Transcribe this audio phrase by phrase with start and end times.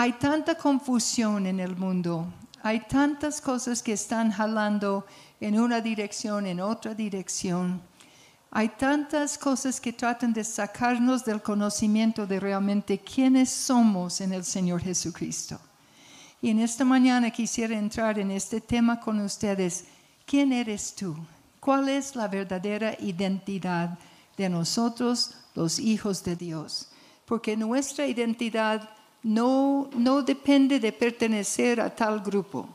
[0.00, 2.26] Hay tanta confusión en el mundo,
[2.62, 5.04] hay tantas cosas que están jalando
[5.38, 7.82] en una dirección, en otra dirección.
[8.50, 14.42] Hay tantas cosas que tratan de sacarnos del conocimiento de realmente quiénes somos en el
[14.42, 15.60] Señor Jesucristo.
[16.40, 19.84] Y en esta mañana quisiera entrar en este tema con ustedes.
[20.24, 21.14] ¿Quién eres tú?
[21.60, 23.98] ¿Cuál es la verdadera identidad
[24.38, 26.88] de nosotros, los hijos de Dios?
[27.26, 28.88] Porque nuestra identidad
[29.22, 32.68] no, no depende de pertenecer a tal grupo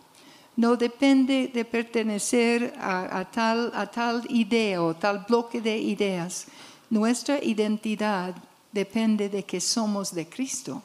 [0.56, 6.48] no depende de pertenecer a, tal, a tal idea o tal bloque de ideas.
[6.90, 8.36] Nuestra identidad
[8.72, 10.82] depende de que somos de Cristo.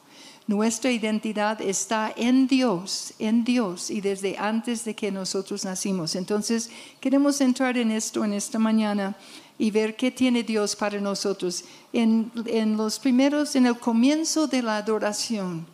[0.49, 6.17] Nuestra identidad está en Dios, en Dios y desde antes de que nosotros nacimos.
[6.17, 9.15] Entonces, queremos entrar en esto en esta mañana
[9.61, 11.65] y ver qué tiene Dios para nosotros.
[11.93, 15.67] En, en los primeros, en el comienzo de la adoración,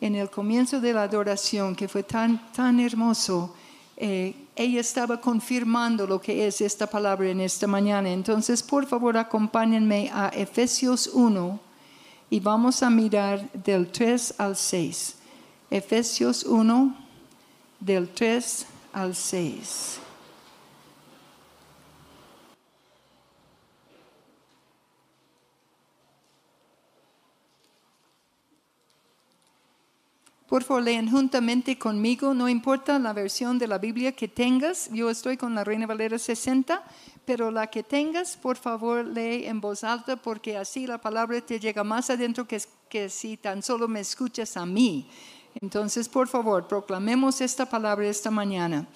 [0.00, 3.54] en el comienzo de la adoración, que fue tan, tan hermoso,
[3.98, 8.10] eh, ella estaba confirmando lo que es esta palabra en esta mañana.
[8.10, 11.60] Entonces, por favor, acompáñenme a Efesios 1
[12.30, 15.16] y vamos a mirar del 3 al 6.
[15.70, 16.96] Efesios 1,
[17.78, 20.07] del 3 al 6.
[30.48, 35.10] Por favor, leen juntamente conmigo, no importa la versión de la Biblia que tengas, yo
[35.10, 36.82] estoy con la Reina Valera 60,
[37.26, 41.60] pero la que tengas, por favor, lee en voz alta porque así la palabra te
[41.60, 45.10] llega más adentro que, que si tan solo me escuchas a mí.
[45.60, 48.88] Entonces, por favor, proclamemos esta palabra esta mañana.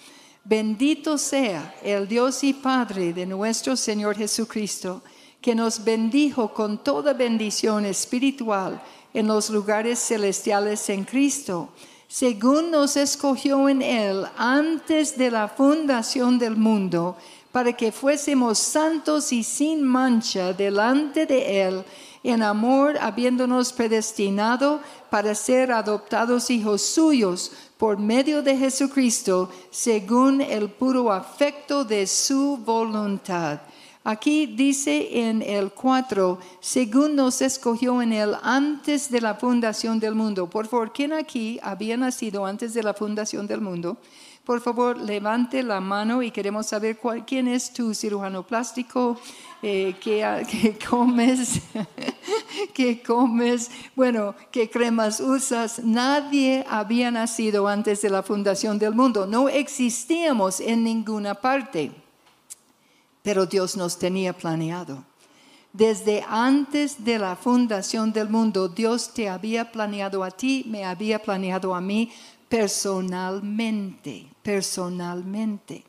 [0.45, 5.03] Bendito sea el Dios y Padre de nuestro Señor Jesucristo,
[5.43, 8.81] que nos bendijo con toda bendición espiritual
[9.15, 11.69] en los lugares celestiales en Cristo,
[12.09, 17.17] según nos escogió en Él antes de la fundación del mundo,
[17.51, 21.85] para que fuésemos santos y sin mancha delante de Él,
[22.25, 24.81] en amor habiéndonos predestinado
[25.11, 32.59] para ser adoptados hijos suyos por medio de Jesucristo, según el puro afecto de su
[32.59, 33.61] voluntad
[34.05, 40.17] Aquí dice en el 4, según nos escogió en él antes de la fundación del
[40.17, 40.51] mundo.
[40.51, 43.99] Por favor, ¿quién aquí había nacido antes de la fundación del mundo?
[44.45, 49.21] Por favor, levante la mano y queremos saber quién es tu cirujano plástico,
[49.63, 51.61] eh, qué, comes,
[52.75, 55.79] qué comes, bueno, qué cremas usas.
[55.85, 59.29] Nadie había nacido antes de la fundación del mundo.
[59.29, 62.02] No existíamos en ninguna parte
[63.23, 65.05] pero Dios nos tenía planeado.
[65.73, 71.23] Desde antes de la fundación del mundo, Dios te había planeado a ti, me había
[71.23, 72.11] planeado a mí
[72.49, 75.85] personalmente, personalmente.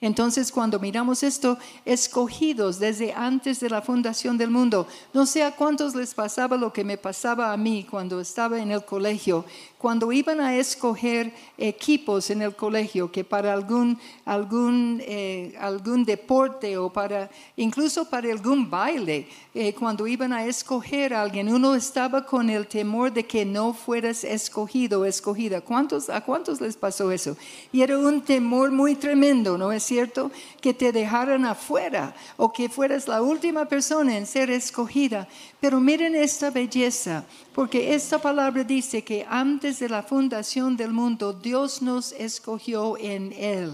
[0.00, 5.56] Entonces, cuando miramos esto, escogidos desde antes de la fundación del mundo, no sé a
[5.56, 9.44] cuántos les pasaba lo que me pasaba a mí cuando estaba en el colegio,
[9.78, 16.76] cuando iban a escoger equipos en el colegio, que para algún, algún, eh, algún deporte
[16.76, 22.26] o para, incluso para algún baile, eh, cuando iban a escoger a alguien, uno estaba
[22.26, 25.60] con el temor de que no fueras escogido o escogida.
[25.60, 27.36] ¿Cuántos, ¿A cuántos les pasó eso?
[27.72, 30.32] Y era un temor muy tremendo, ¿no es cierto?
[30.60, 35.28] Que te dejaran afuera o que fueras la última persona en ser escogida.
[35.60, 41.32] Pero miren esta belleza, porque esta palabra dice que antes de la fundación del mundo
[41.32, 43.72] Dios nos escogió en Él.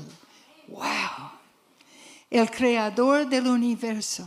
[0.68, 1.30] ¡Wow!
[2.30, 4.26] El creador del universo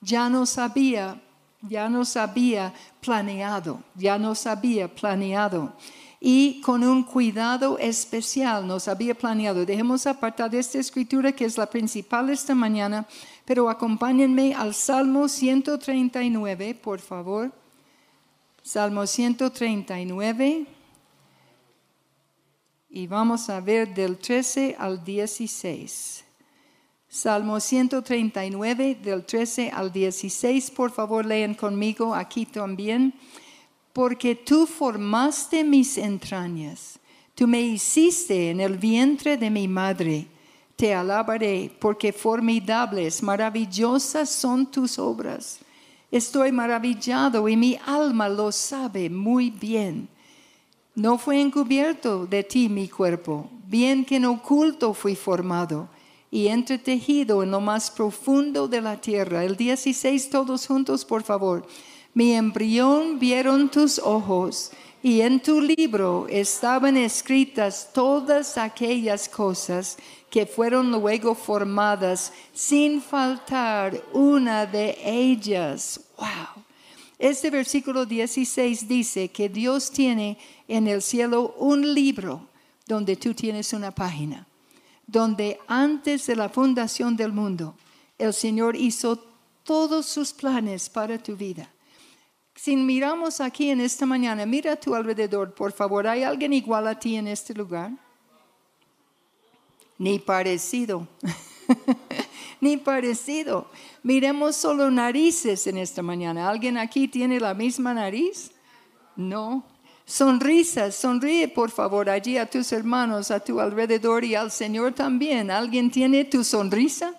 [0.00, 1.20] ya nos había,
[1.60, 5.74] ya nos había planeado, ya nos había planeado
[6.20, 9.66] y con un cuidado especial nos había planeado.
[9.66, 13.06] Dejemos apartar esta escritura que es la principal esta mañana
[13.44, 17.52] pero acompáñenme al Salmo 139, por favor.
[18.62, 20.66] Salmo 139.
[22.96, 26.24] Y vamos a ver del 13 al 16.
[27.08, 30.70] Salmo 139, del 13 al 16.
[30.70, 33.12] Por favor, lean conmigo aquí también.
[33.92, 37.00] Porque tú formaste mis entrañas,
[37.34, 40.28] tú me hiciste en el vientre de mi madre
[40.76, 45.58] te alabaré porque formidables, maravillosas son tus obras.
[46.12, 50.08] Estoy maravillado y mi alma lo sabe muy bien.
[50.94, 55.88] No fue encubierto de ti mi cuerpo, bien que en oculto fui formado
[56.30, 59.44] y entretejido en lo más profundo de la tierra.
[59.44, 61.66] El 16 todos juntos, por favor.
[62.14, 64.70] Mi embrión vieron tus ojos
[65.02, 69.98] Y en tu libro estaban escritas todas aquellas cosas
[70.30, 76.00] que fueron luego formadas sin faltar una de ellas.
[76.16, 76.63] ¡Wow!
[77.18, 82.48] Este versículo 16 dice que Dios tiene en el cielo un libro
[82.86, 84.46] donde tú tienes una página,
[85.06, 87.76] donde antes de la fundación del mundo
[88.18, 89.16] el Señor hizo
[89.62, 91.70] todos sus planes para tu vida.
[92.54, 96.86] Si miramos aquí en esta mañana, mira a tu alrededor, por favor, ¿hay alguien igual
[96.86, 97.90] a ti en este lugar?
[99.98, 101.08] Ni parecido.
[102.64, 103.66] Ni parecido.
[104.02, 106.48] Miremos solo narices en esta mañana.
[106.48, 108.52] ¿Alguien aquí tiene la misma nariz?
[109.16, 109.66] No.
[110.06, 115.50] Sonrisas, sonríe por favor allí a tus hermanos, a tu alrededor y al Señor también.
[115.50, 117.14] ¿Alguien tiene tu sonrisa?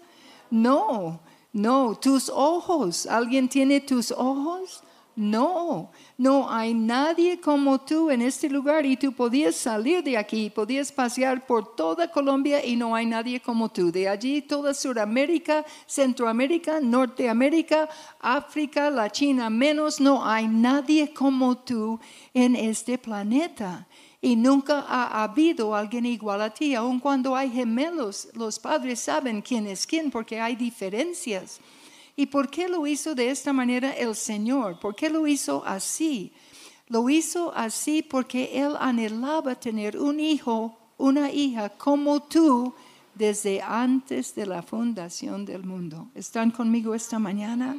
[0.50, 1.20] No,
[1.54, 3.06] no, tus ojos.
[3.06, 4.82] ¿Alguien tiene tus ojos?
[5.18, 10.50] No, no hay nadie como tú en este lugar y tú podías salir de aquí,
[10.50, 13.94] podías pasear por toda Colombia y no hay nadie como tú.
[13.94, 17.88] De allí toda Sudamérica, Centroamérica, Norteamérica,
[18.20, 21.98] África, la China menos, no hay nadie como tú
[22.34, 23.88] en este planeta.
[24.22, 29.42] Y nunca ha habido alguien igual a ti, aun cuando hay gemelos, los padres saben
[29.42, 31.62] quién es quién porque hay diferencias.
[32.16, 34.80] ¿Y por qué lo hizo de esta manera el Señor?
[34.80, 36.32] ¿Por qué lo hizo así?
[36.88, 42.74] Lo hizo así porque Él anhelaba tener un hijo, una hija como tú
[43.16, 46.10] desde antes de la fundación del mundo.
[46.16, 47.78] ¿Están conmigo esta mañana?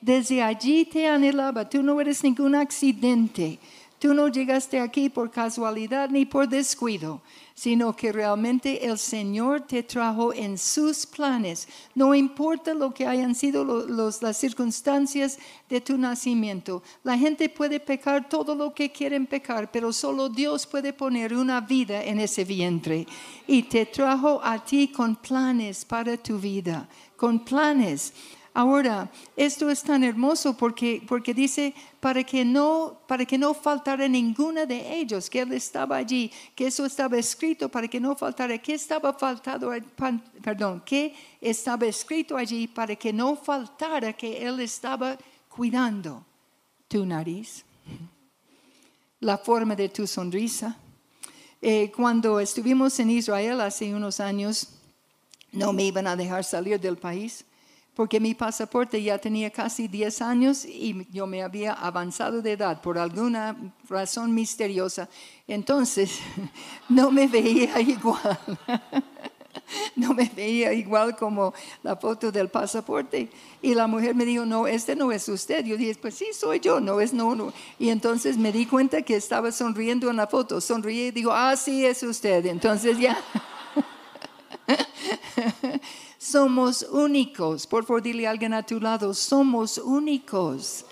[0.00, 1.68] Desde allí te anhelaba.
[1.68, 3.58] Tú no eres ningún accidente.
[3.98, 7.22] Tú no llegaste aquí por casualidad ni por descuido
[7.56, 11.66] sino que realmente el Señor te trajo en sus planes.
[11.94, 13.86] No importa lo que hayan sido
[14.20, 16.82] las circunstancias de tu nacimiento.
[17.02, 21.62] La gente puede pecar todo lo que quieren pecar, pero solo Dios puede poner una
[21.62, 23.06] vida en ese vientre.
[23.46, 28.12] Y te trajo a ti con planes para tu vida, con planes.
[28.56, 34.08] Ahora, esto es tan hermoso porque, porque dice, para que, no, para que no faltara
[34.08, 38.56] ninguna de ellos, que Él estaba allí, que eso estaba escrito para que no faltara,
[38.56, 39.72] que estaba faltado,
[40.42, 45.18] perdón, que estaba escrito allí para que no faltara que Él estaba
[45.50, 46.24] cuidando
[46.88, 47.62] tu nariz,
[49.20, 50.78] la forma de tu sonrisa.
[51.60, 54.68] Eh, cuando estuvimos en Israel hace unos años,
[55.52, 57.44] no me iban a dejar salir del país
[57.96, 62.82] porque mi pasaporte ya tenía casi 10 años y yo me había avanzado de edad
[62.82, 63.56] por alguna
[63.88, 65.08] razón misteriosa.
[65.48, 66.18] Entonces,
[66.90, 68.38] no me veía igual.
[69.96, 73.30] No me veía igual como la foto del pasaporte.
[73.62, 75.64] Y la mujer me dijo, no, este no es usted.
[75.64, 77.50] Yo dije, pues sí, soy yo, no es no, no.
[77.78, 80.60] Y entonces me di cuenta que estaba sonriendo en la foto.
[80.60, 82.44] Sonríe y digo, ah, sí, es usted.
[82.44, 83.16] Entonces ya.
[86.18, 87.66] Somos únicos.
[87.66, 90.84] Por favor, dile a alguien a tu lado, somos únicos.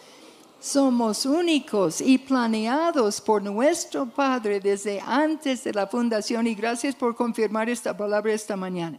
[0.61, 6.47] Somos únicos y planeados por nuestro Padre desde antes de la fundación.
[6.47, 8.99] Y gracias por confirmar esta palabra esta mañana.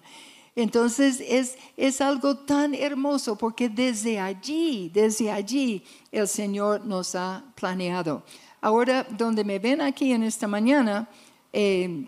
[0.55, 7.43] Entonces es, es algo tan hermoso porque desde allí, desde allí el Señor nos ha
[7.55, 8.23] planeado.
[8.61, 11.09] Ahora, donde me ven aquí en esta mañana,
[11.51, 12.07] eh,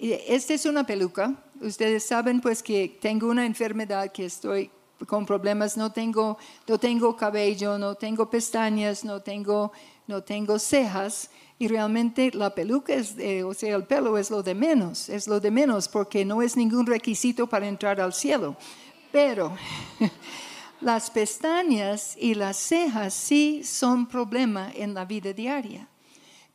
[0.00, 4.70] esta es una peluca ustedes saben pues que tengo una enfermedad que estoy
[5.06, 6.38] con problemas, no tengo,
[6.68, 9.72] no tengo cabello, no tengo pestañas, no tengo,
[10.06, 14.54] no tengo cejas y realmente la peluca, es, o sea, el pelo es lo de
[14.54, 18.56] menos, es lo de menos porque no es ningún requisito para entrar al cielo.
[19.10, 19.56] Pero
[20.80, 25.88] las pestañas y las cejas sí son problema en la vida diaria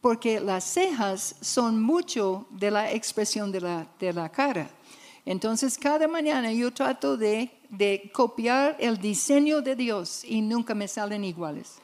[0.01, 4.69] porque las cejas son mucho de la expresión de la, de la cara.
[5.27, 7.51] Entonces cada mañana yo trato de,
[8.13, 11.79] copiar el diseño de Dios y nunca me salen iguales.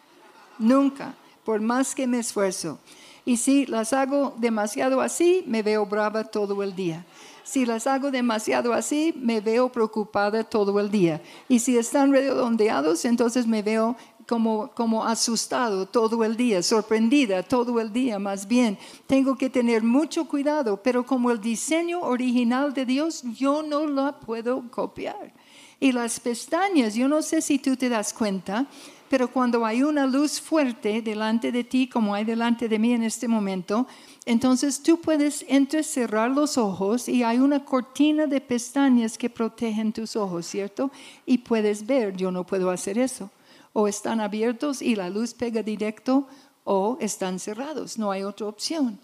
[0.57, 2.79] Nunca, por más que me esfuerzo.
[3.25, 7.05] Y si las hago demasiado así, me veo brava todo el día.
[7.43, 11.21] Si las hago demasiado así, me veo preocupada todo el día.
[11.49, 17.79] Y si están redondeados, entonces me veo como, como asustado todo el día, sorprendida todo
[17.79, 18.77] el día más bien.
[19.07, 24.19] Tengo que tener mucho cuidado, pero como el diseño original de Dios, yo no la
[24.19, 25.33] puedo copiar.
[25.79, 28.67] Y las pestañas, yo no sé si tú te das cuenta,
[29.09, 33.03] pero cuando hay una luz fuerte delante de ti, como hay delante de mí en
[33.03, 33.85] este momento,
[34.25, 40.15] entonces tú puedes entrecerrar los ojos y hay una cortina de pestañas que protegen tus
[40.15, 40.89] ojos, ¿cierto?
[41.25, 43.29] Y puedes ver, yo no puedo hacer eso
[43.73, 46.27] o están abiertos y la luz pega directo
[46.63, 48.99] o están cerrados, no hay otra opción.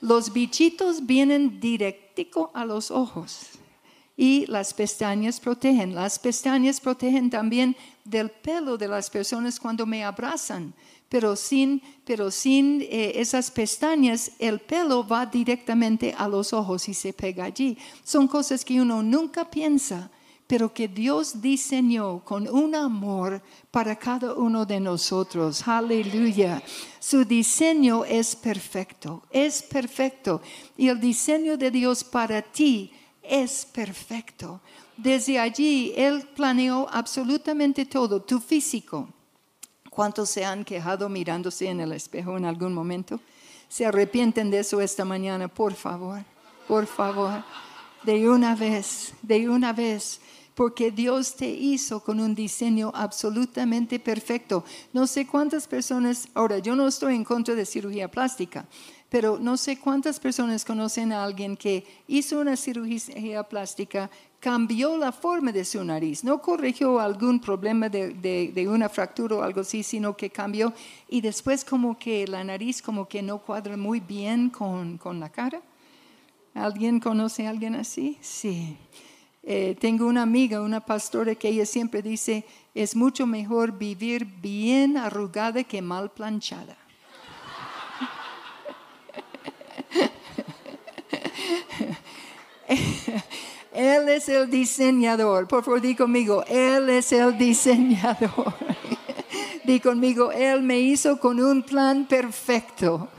[0.00, 3.50] Los bichitos vienen directico a los ojos
[4.16, 5.94] y las pestañas protegen.
[5.94, 10.72] Las pestañas protegen también del pelo de las personas cuando me abrazan,
[11.08, 16.94] pero sin, pero sin eh, esas pestañas el pelo va directamente a los ojos y
[16.94, 17.76] se pega allí.
[18.04, 20.10] Son cosas que uno nunca piensa,
[20.46, 25.66] pero que Dios diseñó con un amor para cada uno de nosotros.
[25.66, 26.62] Aleluya.
[27.00, 30.40] Su diseño es perfecto, es perfecto.
[30.76, 34.60] Y el diseño de Dios para ti es perfecto.
[34.96, 39.08] Desde allí Él planeó absolutamente todo, tu físico.
[39.90, 43.20] ¿Cuántos se han quejado mirándose en el espejo en algún momento?
[43.68, 45.48] ¿Se arrepienten de eso esta mañana?
[45.48, 46.22] Por favor,
[46.68, 47.42] por favor,
[48.06, 50.20] de una vez, de una vez
[50.54, 54.64] porque Dios te hizo con un diseño absolutamente perfecto.
[54.94, 58.64] No sé cuántas personas, ahora yo no estoy en contra de cirugía plástica,
[59.10, 64.08] pero no sé cuántas personas conocen a alguien que hizo una cirugía plástica,
[64.40, 69.60] cambió la forma de su nariz, no corrigió algún problema de, una fractura o algo
[69.60, 70.72] así, sino que cambió
[71.08, 75.28] y después como que la nariz como que no cuadra muy bien con, con la
[75.28, 75.60] cara.
[76.56, 78.16] ¿Alguien conoce a alguien así?
[78.22, 78.78] Sí.
[79.42, 84.96] Eh, tengo una amiga, una pastora, que ella siempre dice, es mucho mejor vivir bien
[84.96, 86.78] arrugada que mal planchada.
[93.74, 95.46] Él es el diseñador.
[95.46, 98.54] Por favor, di conmigo, Él es el diseñador.
[99.64, 103.10] di conmigo, Él me hizo con un plan perfecto.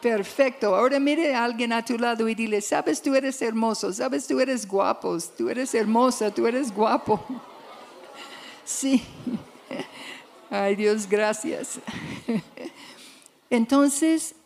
[0.00, 0.74] Perfecto.
[0.74, 4.40] Ahora mire a alguien a tu lado y dile, sabes, tú eres hermoso, sabes, tú
[4.40, 7.24] eres guapo, tú eres hermosa, tú eres guapo.
[8.62, 9.02] Sí.
[10.48, 11.80] Ay Dios, gracias.
[13.50, 14.36] Entonces,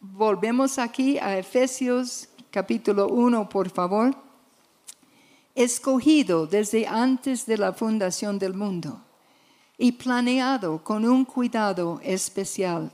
[0.00, 4.16] volvemos aquí a Efesios capítulo 1, por favor.
[5.54, 9.02] Escogido desde antes de la fundación del mundo
[9.76, 12.90] y planeado con un cuidado especial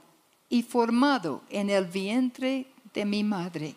[0.50, 3.74] y formado en el vientre de mi madre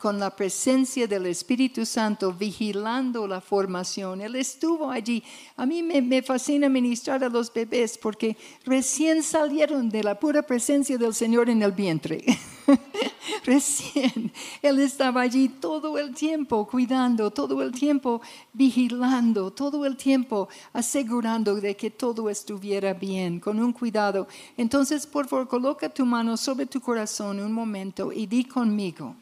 [0.00, 4.22] con la presencia del Espíritu Santo vigilando la formación.
[4.22, 5.22] Él estuvo allí.
[5.56, 8.34] A mí me, fascina ministrar a los bebés porque
[8.64, 12.24] recién salieron de la pura presencia del Señor en el vientre.
[13.44, 14.32] recién.
[14.62, 18.20] Él estaba allí todo el tiempo cuidando, todo el tiempo
[18.52, 24.26] vigilando, todo el tiempo asegurando de que todo estuviera bien, con un cuidado.
[24.56, 29.14] Entonces, por favor, coloca tu mano sobre tu corazón un momento y di conmigo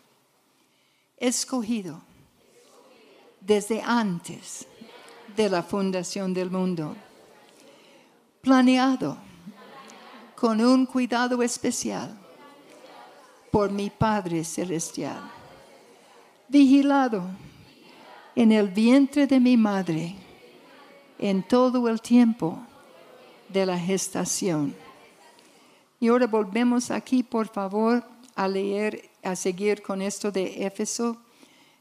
[1.16, 2.00] escogido
[3.40, 4.66] desde antes
[5.36, 6.96] de la fundación del mundo,
[8.40, 9.16] planeado
[10.36, 12.16] con un cuidado especial
[13.50, 15.20] por mi Padre Celestial,
[16.48, 17.22] vigilado
[18.34, 20.14] en el vientre de mi madre
[21.18, 22.58] en todo el tiempo
[23.48, 24.74] de la gestación.
[26.00, 28.04] Y ahora volvemos aquí, por favor,
[28.36, 31.16] a leer a seguir con esto de Éfeso,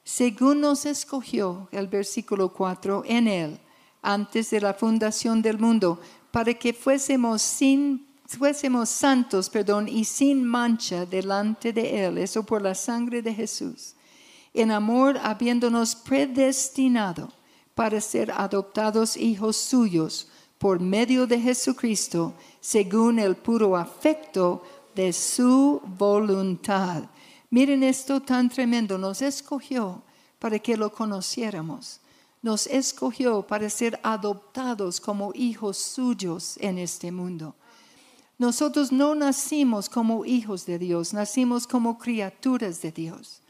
[0.03, 3.59] según nos escogió, el versículo 4, en él,
[4.01, 6.00] antes de la fundación del mundo,
[6.31, 12.62] para que fuésemos sin fuésemos santos, perdón, y sin mancha delante de él, eso por
[12.62, 13.96] la sangre de Jesús,
[14.53, 17.31] en amor habiéndonos predestinado
[17.74, 24.63] para ser adoptados hijos suyos por medio de Jesucristo, según el puro afecto
[24.96, 27.03] de su voluntad
[27.50, 30.03] Miren esto tan tremendo, nos escogió
[30.38, 32.01] para que lo conociéramos.
[32.41, 37.55] Nos escogió para ser adoptados como hijos suyos en este mundo.
[38.38, 43.41] Nosotros no nacimos como hijos de Dios, nacimos como criaturas de Dios.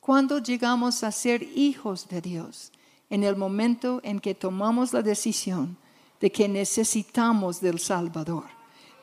[0.00, 2.70] Cuando llegamos a ser hijos de Dios?
[3.08, 5.76] En el momento en que tomamos la decisión
[6.20, 8.44] de que necesitamos del Salvador,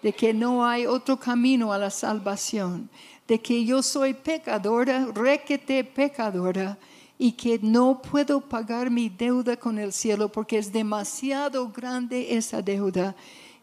[0.01, 2.89] de que no hay otro camino a la salvación,
[3.27, 6.77] de que yo soy pecadora, requete pecadora,
[7.17, 12.63] y que no puedo pagar mi deuda con el cielo porque es demasiado grande esa
[12.63, 13.15] deuda.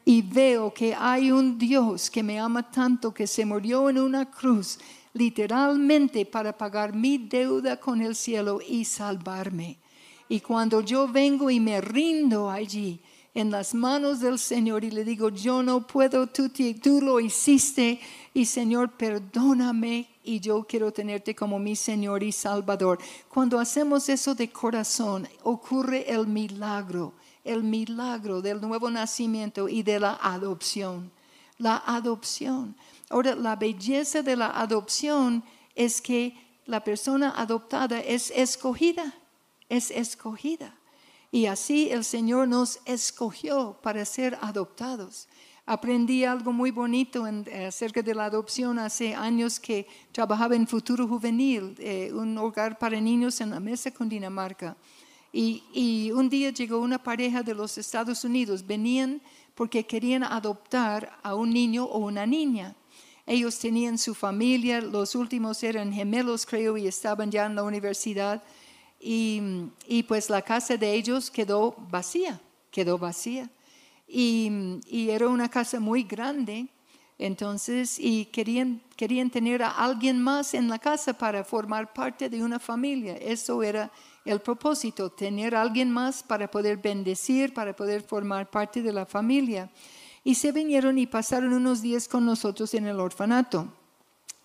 [0.08, 4.30] Y veo que hay un Dios que me ama tanto que se murió en una
[4.30, 4.78] cruz
[5.12, 9.76] literalmente para pagar mi deuda con el cielo y salvarme.
[10.26, 13.02] Y cuando yo vengo y me rindo allí,
[13.34, 18.00] en las manos del Señor y le digo, yo no puedo, tú, tú lo hiciste
[18.32, 22.98] y Señor, perdóname y yo quiero tenerte como mi Señor y Salvador.
[23.28, 27.12] Cuando hacemos eso de corazón, ocurre el milagro,
[27.48, 31.10] el milagro del nuevo nacimiento y de la adopción.
[31.58, 32.76] la adopción.
[33.10, 35.42] Ahora, la belleza de la adopción
[35.74, 36.36] es que
[36.66, 39.14] la persona adoptada es escogida,
[39.68, 40.74] es escogida.
[41.32, 45.26] Y así el Señor nos escogió para ser adoptados.
[45.66, 47.26] Aprendí algo muy bonito
[47.66, 52.98] acerca de la adopción hace años que trabajaba en Futuro Juvenil, eh, un hogar para
[53.00, 54.76] niños en la mesa con Dinamarca.
[55.32, 59.20] Y, y, un día llegó una pareja de los Estados Unidos, venían
[59.54, 62.74] porque querían adoptar a un niño o una niña.
[63.26, 68.42] Ellos tenían su familia, los últimos eran gemelos creo y estaban ya en la universidad
[69.00, 73.50] y, pues la casa de ellos quedó vacía, quedó vacía.
[74.06, 74.50] Y,
[75.10, 76.68] era una casa muy grande,
[77.18, 82.42] entonces, y querían, querían tener a alguien más en la casa para formar parte de
[82.42, 83.16] una familia.
[83.16, 83.90] Eso era
[84.28, 89.06] el propósito, tener a alguien más para poder bendecir, para poder formar parte de la
[89.06, 89.70] familia.
[90.24, 93.68] Y se vinieron y pasaron unos días con nosotros en el orfanato.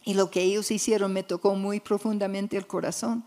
[0.05, 3.23] Y lo que ellos hicieron me tocó muy profundamente el corazón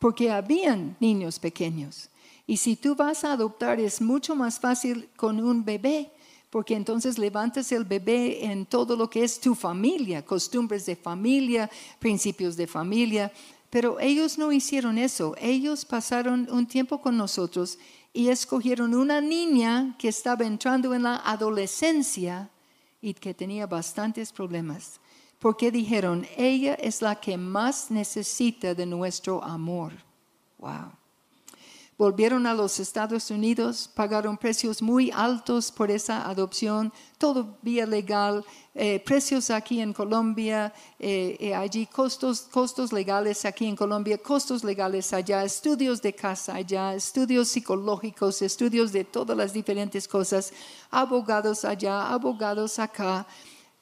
[0.00, 2.08] porque habían niños pequeños.
[2.46, 6.10] Y si tú vas a adoptar es mucho más fácil con un bebé,
[6.48, 11.70] porque entonces levantas el bebé en todo lo que es tu familia, costumbres de familia,
[12.00, 13.30] principios de familia.
[13.70, 15.34] Pero ellos no hicieron eso.
[15.40, 17.78] Ellos pasaron un tiempo con nosotros
[18.12, 22.50] y escogieron una niña que estaba entrando en la adolescencia
[23.00, 25.00] y que tenía bastantes problemas
[25.40, 29.92] porque dijeron, ella es la que más necesita de nuestro amor.
[30.58, 30.92] Wow.
[32.00, 38.42] Volvieron a los Estados Unidos, pagaron precios muy altos por esa adopción, todo vía legal,
[38.74, 44.64] eh, precios aquí en Colombia, eh, eh, allí costos, costos legales aquí en Colombia, costos
[44.64, 50.54] legales allá, estudios de casa allá, estudios psicológicos, estudios de todas las diferentes cosas,
[50.90, 53.26] abogados allá, abogados acá.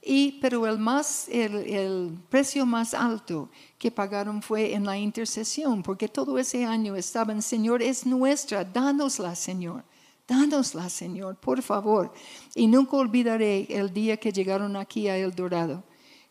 [0.00, 6.08] Y, pero el, más, el, precio más alto que pagaron fue en la intercesión, porque
[6.08, 9.84] todo ese año estaban, Señor, es nuestra, dánosla, Señor,
[10.26, 12.12] dánosla, Señor, por favor.
[12.54, 15.82] Y nunca olvidaré el día que llegaron aquí a El Dorado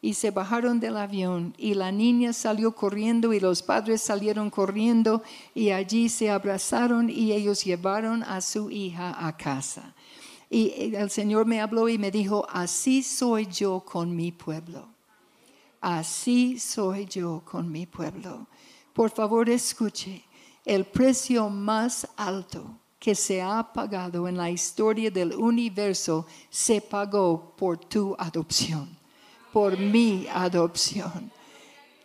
[0.01, 5.23] y se bajaron del avión y la niña salió corriendo y los padres salieron corriendo
[5.55, 9.95] y allí se abrazaron y ellos llevaron a su hija a casa.
[10.49, 14.87] Y el Señor me habló y me dijo, así soy yo con mi pueblo.
[15.81, 18.47] Así soy yo con mi pueblo.
[18.93, 20.23] Por favor, escuche,
[20.65, 27.53] el precio más alto que se ha pagado en la historia del universo se pagó
[27.55, 28.97] por tu adopción,
[29.53, 31.31] por mi adopción.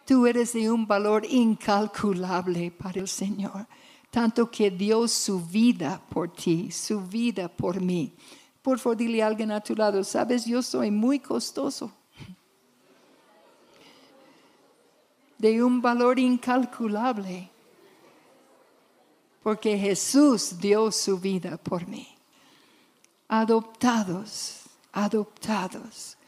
[0.05, 3.67] Tú eres de un valor incalculable para el Señor
[4.13, 8.15] tanto que dio su vida por ti, su vida por mí.
[8.61, 11.91] Por favor, dile a alguien a tu lado, sabes, yo soy muy costoso,
[15.39, 17.51] de un valor incalculable,
[19.43, 22.07] porque Jesús dio su vida por mí.
[23.29, 26.19] Adoptados, adoptados.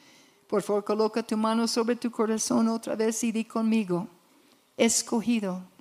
[0.49, 4.09] Por favor, coloca tu mano sobre tu corazón otra vez y di conmigo,
[4.75, 5.73] escogido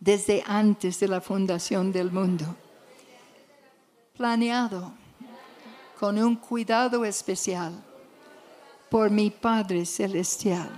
[0.00, 2.56] desde antes de la fundación del mundo.
[4.16, 4.92] Planeado
[5.98, 7.72] con un cuidado especial
[8.88, 10.70] por mi Padre Celestial.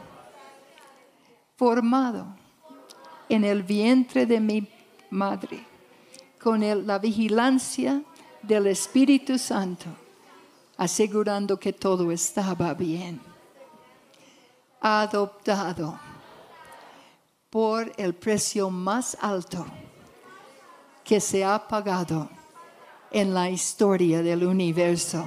[1.56, 2.26] Formado
[3.28, 4.68] en el vientre de mi
[5.10, 5.64] madre
[6.42, 8.02] con la vigilancia
[8.42, 9.86] del Espíritu Santo,
[10.78, 13.20] asegurando que todo estaba bien.
[14.80, 16.00] Adoptado
[17.50, 19.66] por el precio más alto
[21.02, 22.30] que se ha pagado
[23.10, 25.26] en la historia del universo,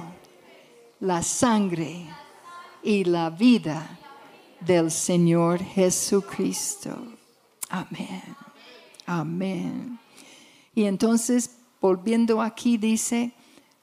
[1.00, 2.06] la sangre
[2.82, 3.98] y la vida
[4.60, 6.96] del Señor Jesucristo.
[7.68, 8.22] Amén.
[9.04, 9.98] Amén.
[10.74, 13.34] Y entonces, volviendo aquí, dice,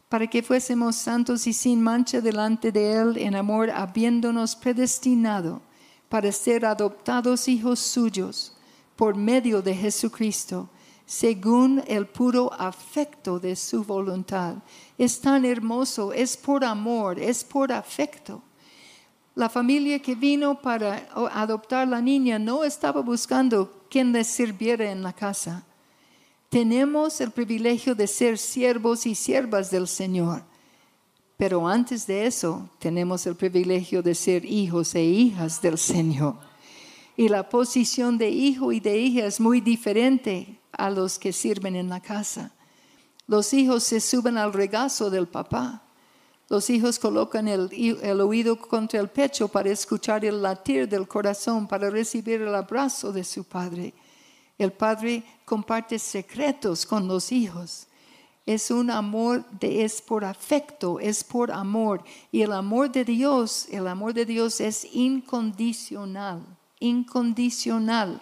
[0.10, 5.62] para que fuésemos santos y sin mancha delante de Él en amor, habiéndonos predestinado
[6.12, 8.52] para ser adoptados hijos suyos
[8.98, 10.68] por medio de Jesucristo,
[11.06, 14.56] según el puro afecto de su voluntad.
[14.98, 18.42] Es tan hermoso, es por amor, es por afecto.
[19.36, 25.04] La familia que vino para adoptar la niña no estaba buscando quien les sirviera en
[25.04, 25.64] la casa.
[26.50, 30.44] Tenemos el privilegio de ser siervos y siervas del Señor.
[31.42, 36.36] Pero antes de eso, tenemos el privilegio de ser hijos e hijas del Señor.
[37.18, 41.76] Y la posición de hijo y de hija es muy diferente a los que sirven
[41.76, 42.52] en la casa.
[43.26, 45.82] Los hijos se suben al regazo del papá.
[46.48, 51.90] Los hijos colocan el, oído contra el pecho para escuchar el latir del corazón, para
[51.90, 53.96] recibir el abrazo de su padre.
[54.60, 57.88] El padre comparte secretos con los hijos.
[58.46, 62.04] Es un amor de es por afecto, es por amor.
[62.32, 66.44] Y el amor de Dios, el amor de Dios es incondicional,
[66.80, 68.22] incondicional.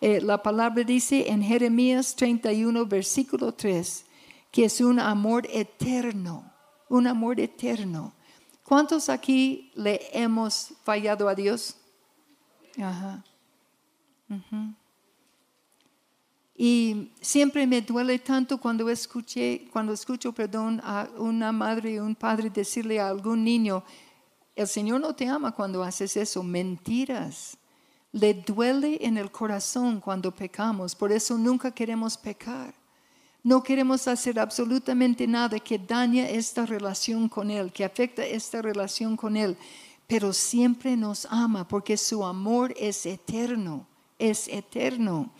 [0.00, 4.04] Eh, la palabra dice en Jeremías 31, versículo 3,
[4.50, 6.54] que es un amor eterno
[6.88, 8.12] un amor eterno.
[8.62, 11.76] ¿Cuántos aquí le hemos fallado a Dios?
[12.78, 13.24] Ajá.
[16.56, 22.14] Y siempre me duele tanto cuando escuché, cuando escucho, perdón, a una madre y un
[22.14, 23.82] padre decirle a algún niño,
[24.54, 27.56] el Señor no te ama cuando haces eso, mentiras.
[28.12, 32.72] Le duele en el corazón cuando pecamos, por eso nunca queremos pecar.
[33.42, 39.16] No queremos hacer absolutamente nada que dañe esta relación con Él, que afecte esta relación
[39.16, 39.56] con Él,
[40.06, 43.86] pero siempre nos ama porque su amor es eterno,
[44.18, 45.32] es eterno.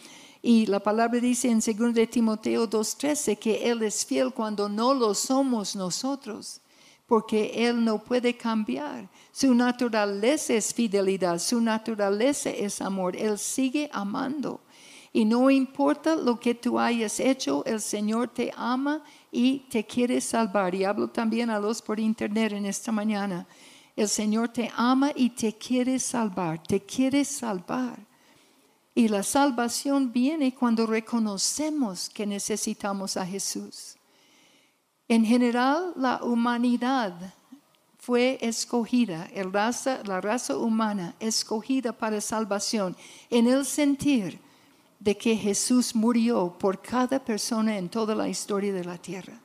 [0.46, 4.92] Y la palabra dice en 2 de Timoteo 2.13 que Él es fiel cuando no
[4.92, 6.60] lo somos nosotros,
[7.06, 9.08] porque Él no puede cambiar.
[9.32, 13.16] Su naturaleza es fidelidad, su naturaleza es amor.
[13.16, 14.60] Él sigue amando.
[15.14, 19.02] Y no importa lo que tú hayas hecho, el Señor te ama
[19.32, 20.74] y te quiere salvar.
[20.74, 23.46] Y hablo también a los por internet en esta mañana.
[23.96, 28.13] El Señor te ama y te quiere salvar, te quiere salvar.
[28.94, 33.96] Y la salvación viene cuando reconocemos que necesitamos a Jesús.
[35.08, 37.34] En general, la humanidad
[37.98, 39.28] fue escogida,
[40.04, 42.96] la raza humana escogida para salvación,
[43.30, 44.38] en el sentir
[45.00, 49.40] de que Jesús murió por cada persona en toda la historia de la tierra.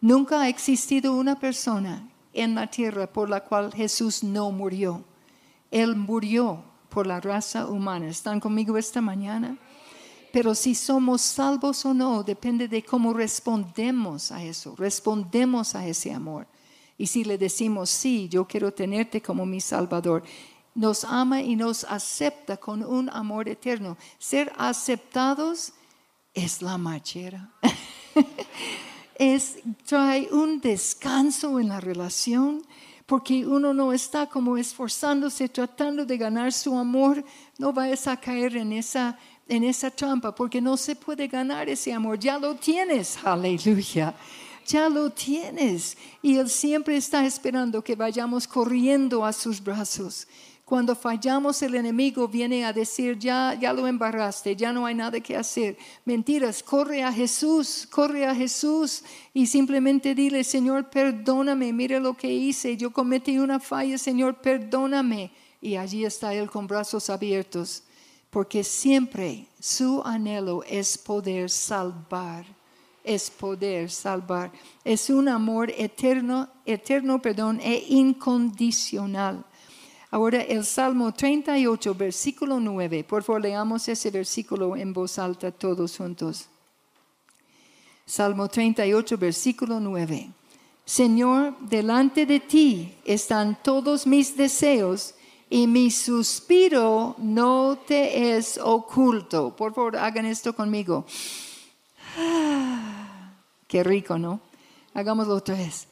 [0.00, 5.04] Nunca ha existido una persona en la tierra por la cual Jesús no murió.
[5.70, 8.08] Él murió por la raza humana.
[8.08, 9.56] ¿Están conmigo esta mañana?
[10.32, 16.12] Pero si somos salvos o no depende de cómo respondemos a eso, respondemos a ese
[16.12, 16.46] amor.
[16.98, 20.22] Y si le decimos, sí, yo quiero tenerte como mi Salvador,
[20.74, 23.96] nos ama y nos acepta con un amor eterno.
[24.18, 25.72] Ser aceptados
[26.34, 27.50] es la machera.
[29.18, 32.62] es trae un descanso en la relación
[33.08, 37.24] porque uno no está como esforzándose tratando de ganar su amor,
[37.56, 39.18] no vayas a caer en esa
[39.48, 44.14] en esa trampa porque no se puede ganar ese amor, ya lo tienes, aleluya.
[44.66, 45.96] Ya lo tienes.
[46.20, 50.28] Y Él siempre está esperando que vayamos corriendo a sus brazos
[50.68, 55.18] cuando fallamos, el enemigo viene a decir, ya, ya lo embarraste, ya no hay nada
[55.18, 55.78] que hacer.
[56.04, 59.02] Mentiras, corre a Jesús, corre a Jesús
[59.32, 65.30] y simplemente dile, Señor, perdóname, mire lo que hice, yo cometí una falla, Señor, perdóname.
[65.62, 67.84] Y allí está Él con brazos abiertos,
[68.28, 72.44] porque siempre su anhelo es poder salvar,
[73.02, 74.52] es poder salvar.
[74.84, 79.46] Es un amor eterno, eterno, perdón, e incondicional.
[80.10, 83.04] Ahora el Salmo 38, versículo 9.
[83.04, 86.46] Por favor, leamos ese versículo en voz alta todos juntos.
[88.06, 90.30] Salmo 38, versículo 9.
[90.86, 95.14] Señor, delante de ti están todos mis deseos
[95.50, 99.54] y mi suspiro no te es oculto.
[99.54, 101.04] Por favor, hagan esto conmigo.
[103.66, 104.40] qué rico, ¿no?
[104.94, 105.86] Hagámoslo otra vez.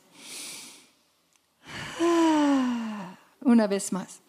[3.46, 4.20] Una vez más.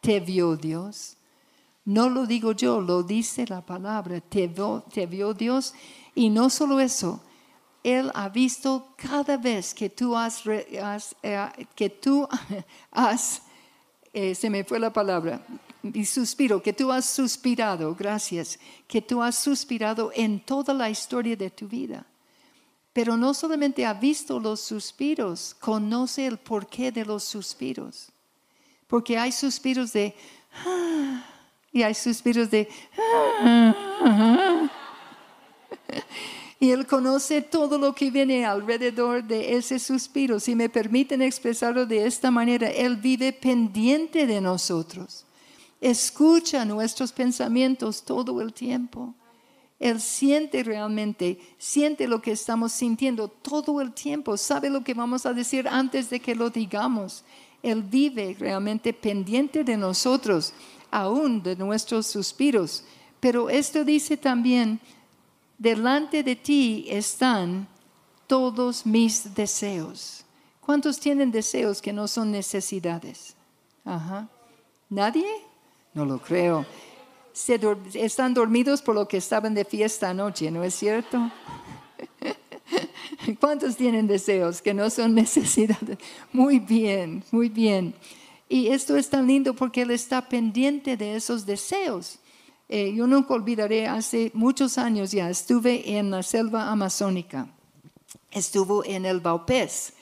[0.00, 1.18] Te vio Dios.
[1.84, 4.18] No lo digo yo, lo dice la palabra.
[4.22, 5.74] Te vio, Dios.
[6.14, 7.20] Y no solo eso,
[7.82, 12.26] Él ha visto cada vez que tú has, eh, que tú
[12.90, 13.42] has,
[14.14, 15.44] eh, se me fue la palabra,
[15.82, 18.58] y suspiro, que tú has suspirado, gracias,
[18.88, 22.06] que tú has suspirado en toda la historia de tu vida.
[22.92, 28.08] Pero no solamente ha visto los suspiros, conoce el porqué de los suspiros.
[28.86, 30.14] Porque hay suspiros de...
[31.72, 32.68] y hay suspiros de...
[36.58, 40.40] y Él conoce todo lo que viene alrededor de ese suspiro.
[40.40, 45.24] Si me permiten expresarlo de esta manera, Él vive pendiente de nosotros.
[45.80, 49.14] Escucha nuestros pensamientos todo el tiempo.
[49.80, 55.24] Él siente realmente, siente lo que estamos sintiendo todo el tiempo, sabe lo que vamos
[55.24, 57.24] a decir antes de que lo digamos.
[57.62, 60.52] Él vive realmente pendiente de nosotros,
[60.90, 62.84] aún de nuestros suspiros.
[63.20, 64.80] Pero esto dice también,
[65.56, 67.66] delante de ti están
[68.26, 70.26] todos mis deseos.
[70.60, 73.34] ¿Cuántos tienen deseos que no son necesidades?
[73.84, 74.28] Ajá.
[74.90, 75.26] ¿Nadie?
[75.94, 76.66] No lo creo.
[77.94, 81.30] Están dormidos por lo que estaban de fiesta anoche, ¿no es cierto?
[83.40, 85.98] ¿Cuántos tienen deseos que no son necesidades?
[86.32, 87.94] Muy bien, muy bien.
[88.48, 92.18] Y esto es tan lindo porque Él está pendiente de esos deseos.
[92.68, 97.48] Eh, yo nunca olvidaré, hace muchos años ya estuve en la selva amazónica.
[98.30, 99.92] Estuvo en el Baupés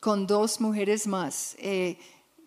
[0.00, 1.56] con dos mujeres más.
[1.58, 1.98] Eh,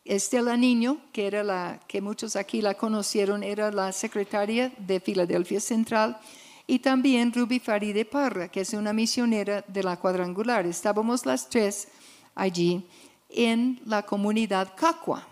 [0.09, 5.59] Estela Niño, que era la que muchos aquí la conocieron, era la secretaria de Filadelfia
[5.59, 6.17] Central,
[6.65, 10.65] y también Ruby Faride Parra, que es una misionera de la cuadrangular.
[10.65, 11.89] Estábamos las tres
[12.33, 12.87] allí
[13.29, 15.27] en la comunidad Cacua.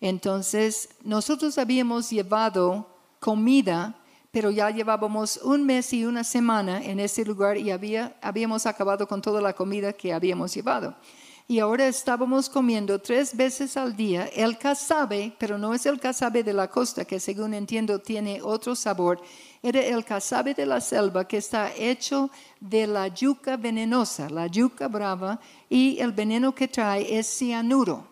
[0.00, 2.88] Entonces, nosotros habíamos llevado
[3.20, 3.94] comida,
[4.30, 9.06] pero ya llevábamos un mes y una semana en ese lugar y había, habíamos acabado
[9.06, 10.96] con toda la comida que habíamos llevado
[11.46, 16.42] y ahora estábamos comiendo tres veces al día el casabe, pero no es el casabe
[16.42, 19.20] de la costa, que según entiendo tiene otro sabor.
[19.62, 22.30] Era el casabe de la selva que está hecho
[22.60, 28.08] de la yuca venenosa, la yuca brava, y el veneno que trae es cianuro.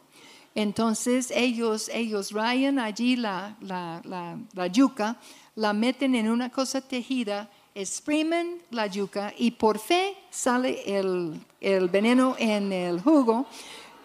[0.54, 5.16] Entonces ellos, ellos rayan allí la, la, la, la yuca,
[5.54, 11.40] la meten en una cosa tejida exprimen la yuca y por fe sale el,
[11.88, 13.46] veneno en el jugo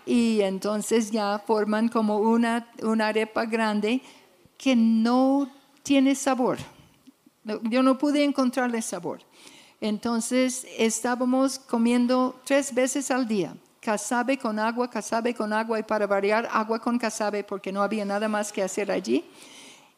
[0.06, 4.02] y entonces ya forman como una, una arepa grande
[4.58, 5.50] que no
[5.84, 6.58] tiene sabor.
[7.64, 9.22] Yo no pude encontrarle sabor.
[9.80, 16.08] Entonces estábamos comiendo tres veces al día, casabe con agua, casabe con agua y para
[16.08, 19.24] variar agua con casabe porque no había nada más que hacer allí.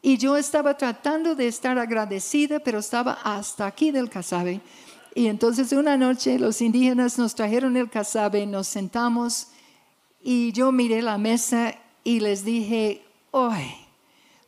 [0.02, 4.60] Y yo estaba tratando de estar agradecida, pero estaba hasta aquí del casabe.
[5.14, 9.48] Y entonces una noche los indígenas nos trajeron el casabe, nos sentamos
[10.22, 13.64] y yo miré la mesa y les dije, hoy,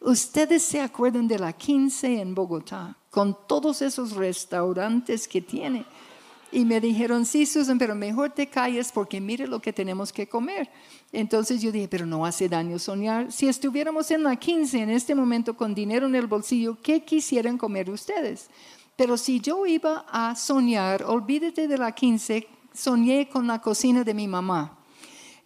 [0.01, 5.85] ustedes se acuerdan de la 15 en Bogotá, con todos esos restaurantes que tiene.
[6.53, 10.29] Y me dijeron, sí, Susan, pero mejor te calles porque mire lo que tenemos que
[10.29, 10.69] comer.
[11.11, 13.33] Entonces yo dije, pero no hace daño soñar.
[13.33, 17.57] Si estuviéramos en la 15 en este momento con dinero en el bolsillo, ¿qué quisieran
[17.57, 18.51] comer ustedes?
[18.97, 24.12] Pero si yo iba a soñar, olvídate de la 15, soñé con la cocina de
[24.12, 24.79] mi mamá.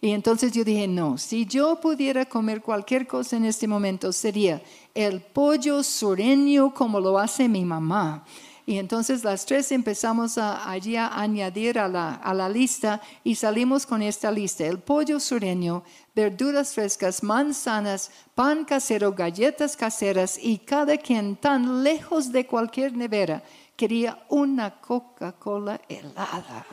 [0.01, 4.61] Y entonces yo dije, no, si yo pudiera comer cualquier cosa en este momento, sería
[4.93, 8.25] el pollo sureño como lo hace mi mamá
[8.67, 13.35] y entonces las tres empezamos a, allí a añadir a la, a la lista y
[13.35, 14.65] salimos con esta lista.
[14.65, 22.33] El pollo sureño, verduras frescas, manzanas, pan casero, galletas caseras y cada quien tan lejos
[22.33, 23.41] de cualquier nevera
[23.77, 26.65] quería una Coca-Cola helada.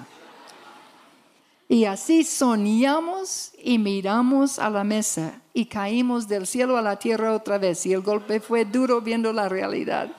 [1.69, 7.33] Y así soñamos y miramos a la mesa y caímos del cielo a la tierra
[7.33, 7.87] otra vez.
[7.87, 10.11] Y el golpe fue duro viendo la realidad.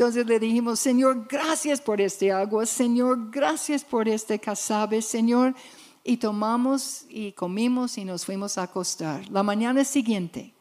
[0.00, 5.54] Entonces le dijimos, Señor, gracias por este agua, Señor, gracias por este casabe, Señor.
[6.02, 9.28] Y tomamos y comimos y nos fuimos a acostar.
[9.28, 10.54] La mañana siguiente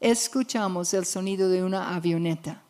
[0.00, 2.64] escuchamos el sonido de una avioneta.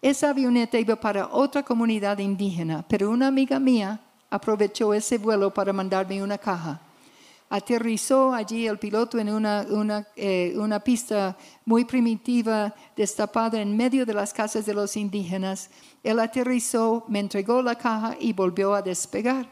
[0.00, 4.00] Esa avioneta iba para otra comunidad indígena, pero una amiga mía
[4.30, 6.80] aprovechó ese vuelo para mandarme una caja
[7.48, 9.28] aterrizó allí el piloto en
[10.16, 15.70] eh, una, pista muy primitiva, destapada en medio de las casas de los indígenas.
[16.02, 19.48] Él aterrizó, me entregó la caja y volvió a despegar.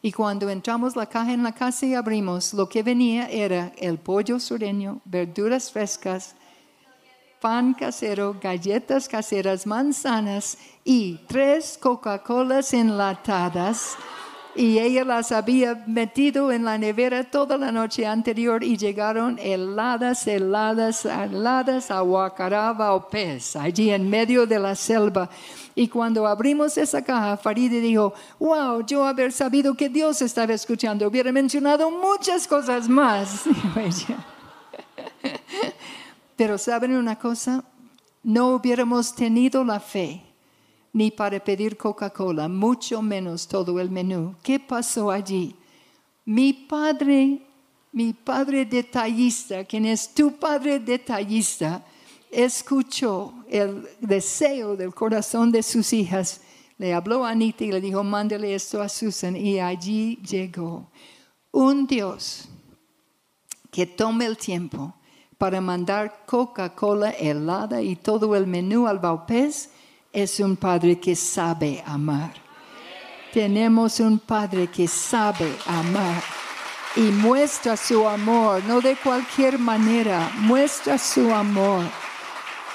[0.00, 3.98] Y cuando entramos la caja en la casa y abrimos, lo que venía era el
[3.98, 6.34] pollo sureño, verduras frescas,
[7.40, 13.96] pan casero, galletas caseras, manzanas y tres Coca-Colas enlatadas
[14.56, 20.26] y ella las había metido en la nevera toda la noche anterior y llegaron heladas,
[20.26, 25.28] heladas, heladas a Huacaraba o Pez, allí en medio de la selva.
[25.74, 31.08] Y cuando abrimos esa caja, Faride dijo, wow, yo haber sabido que Dios estaba escuchando,
[31.08, 33.42] hubiera mencionado muchas cosas más.
[36.36, 37.64] Pero ¿saben una cosa?
[38.22, 40.23] No hubiéramos tenido la fe
[40.94, 44.36] ni para pedir Coca-Cola, mucho menos todo el menú.
[44.44, 45.56] ¿Qué pasó allí?
[46.24, 47.42] Mi padre,
[47.90, 51.84] mi padre detallista, quien es tu padre detallista,
[52.30, 56.40] escuchó el deseo del corazón de sus hijas.
[56.78, 59.34] Le habló a Anita y le dijo, mándele esto a Susan.
[59.36, 60.92] Y allí llegó
[61.50, 62.48] un Dios
[63.72, 64.94] que tome el tiempo
[65.38, 69.70] para mandar Coca-Cola helada y todo el menú al Baupés
[70.14, 72.44] es un padre que sabe amar.
[73.34, 76.22] Tenemos un Padre que sabe amar
[76.94, 81.84] y muestra su amor, no de cualquier manera, muestra su amor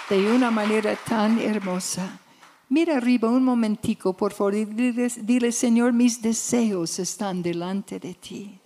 [0.09, 2.19] de una manera tan hermosa.
[2.67, 8.59] Mira arriba un momentico, por favor, y dile, Señor, mis deseos están delante de ti.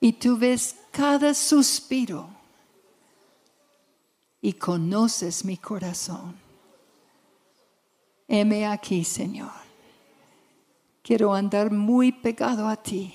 [0.00, 2.26] Y tú ves cada suspiro
[4.40, 6.49] y conoces mi corazón.
[8.32, 9.50] Heme aquí, Señor.
[11.02, 13.12] Quiero andar muy pegado a ti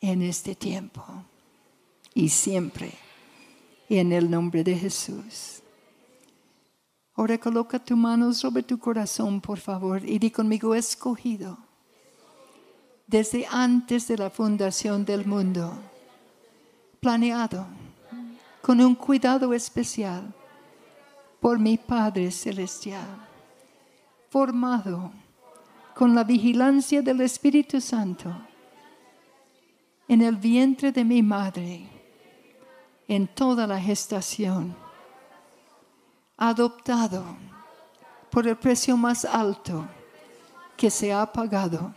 [0.00, 1.02] en este tiempo
[2.14, 2.92] y siempre
[3.88, 5.60] en el nombre de Jesús.
[7.16, 11.58] Ahora coloca tu mano sobre tu corazón, por favor, y di conmigo, escogido
[13.08, 15.76] desde antes de la fundación del mundo,
[17.00, 17.66] planeado
[18.62, 20.32] con un cuidado especial
[21.40, 23.26] por mi Padre Celestial,
[24.30, 25.12] formado
[25.94, 28.34] con la vigilancia del Espíritu Santo
[30.08, 31.88] en el vientre de mi madre,
[33.08, 34.76] en toda la gestación,
[36.36, 37.24] adoptado
[38.30, 39.86] por el precio más alto
[40.76, 41.94] que se ha pagado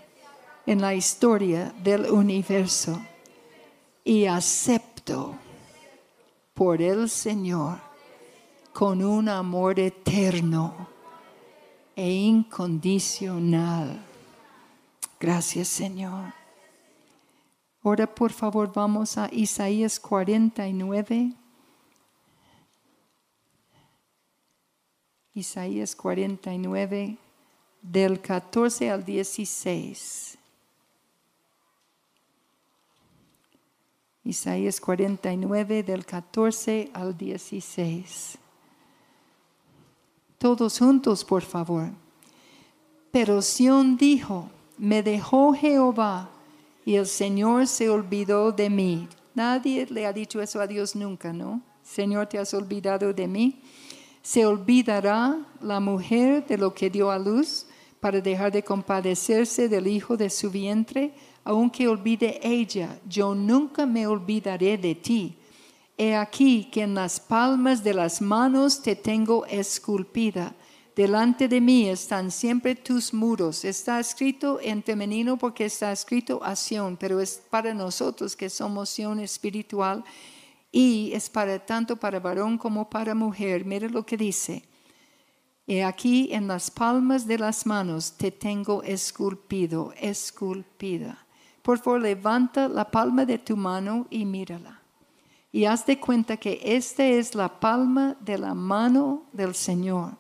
[0.66, 3.00] en la historia del universo
[4.04, 5.36] y acepto
[6.54, 7.89] por el Señor
[8.80, 10.88] con un amor eterno
[11.98, 14.00] e incondicional.
[15.20, 16.32] Gracias Señor.
[17.84, 21.34] Ahora por favor vamos a Isaías 49.
[25.34, 27.18] Isaías 49
[27.82, 30.38] del 14 al 16.
[34.24, 38.40] Isaías 49 del 14 al 16.
[40.40, 41.90] Todos juntos, por favor.
[43.12, 46.30] Pero Sión dijo, me dejó Jehová
[46.86, 49.10] y el Señor se olvidó de mí.
[49.36, 51.62] Nadie le ha dicho eso a Dios nunca, ¿no?
[51.84, 53.62] Señor, te has olvidado de mí.
[54.22, 57.66] ¿Se olvidará la mujer de lo que dio a luz
[58.00, 61.14] para dejar de compadecerse del hijo de su vientre?
[61.44, 65.36] Aunque olvide ella, yo nunca me olvidaré de ti.
[66.02, 70.56] He aquí que en las palmas de las manos te tengo esculpida.
[70.96, 73.66] Delante de mí están siempre tus muros.
[73.66, 76.56] Está escrito en femenino porque está escrito a
[76.98, 80.06] pero es para nosotros que somos Sion espiritual
[80.72, 83.66] y es para tanto para varón como para mujer.
[83.66, 84.64] Mire lo que dice.
[85.68, 91.28] He aquí en las palmas de las manos te tengo esculpido, esculpida.
[91.62, 94.79] Por favor, levanta la palma de tu mano y mírala.
[95.52, 100.18] Y haz de cuenta que esta es la palma de la mano del Señor.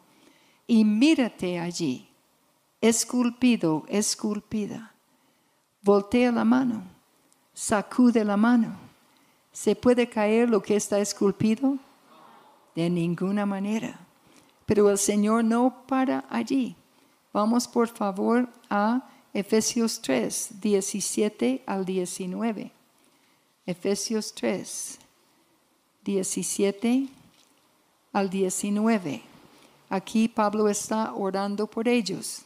[0.65, 2.09] Y mírate allí,
[2.81, 4.93] esculpido, esculpida.
[5.81, 6.83] Voltea la mano,
[7.53, 8.89] sacude la mano
[9.51, 11.77] ¿Se puede caer lo que está esculpido?
[12.75, 13.99] De ninguna manera.
[14.65, 16.77] Pero el Señor no para allí.
[17.33, 22.71] Vamos por favor a Efesios 3, 17 al 19.
[23.65, 24.99] Efesios 3,
[26.09, 27.05] 17
[28.13, 29.21] al 19.
[29.89, 32.41] Aquí Pablo está orando por ellos.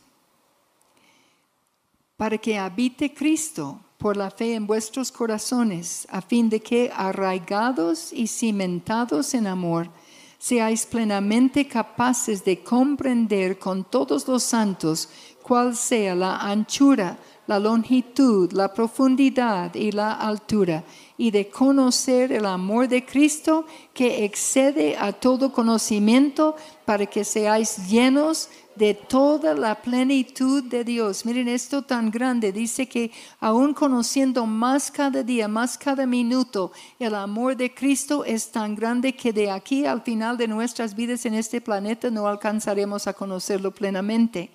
[2.18, 8.12] Para que habite Cristo por la fe en vuestros corazones, a fin de que, arraigados
[8.12, 9.90] y cimentados en amor,
[10.38, 15.08] seáis plenamente capaces de comprender con todos los santos
[15.44, 20.84] cuál sea la anchura, la longitud, la profundidad y la altura,
[21.18, 27.78] y de conocer el amor de Cristo que excede a todo conocimiento, para que seáis
[27.90, 31.26] llenos de toda la plenitud de Dios.
[31.26, 32.52] Miren esto tan grande.
[32.52, 38.52] Dice que aún conociendo más cada día, más cada minuto, el amor de Cristo es
[38.52, 43.08] tan grande que de aquí al final de nuestras vidas en este planeta no alcanzaremos
[43.08, 44.50] a conocerlo plenamente.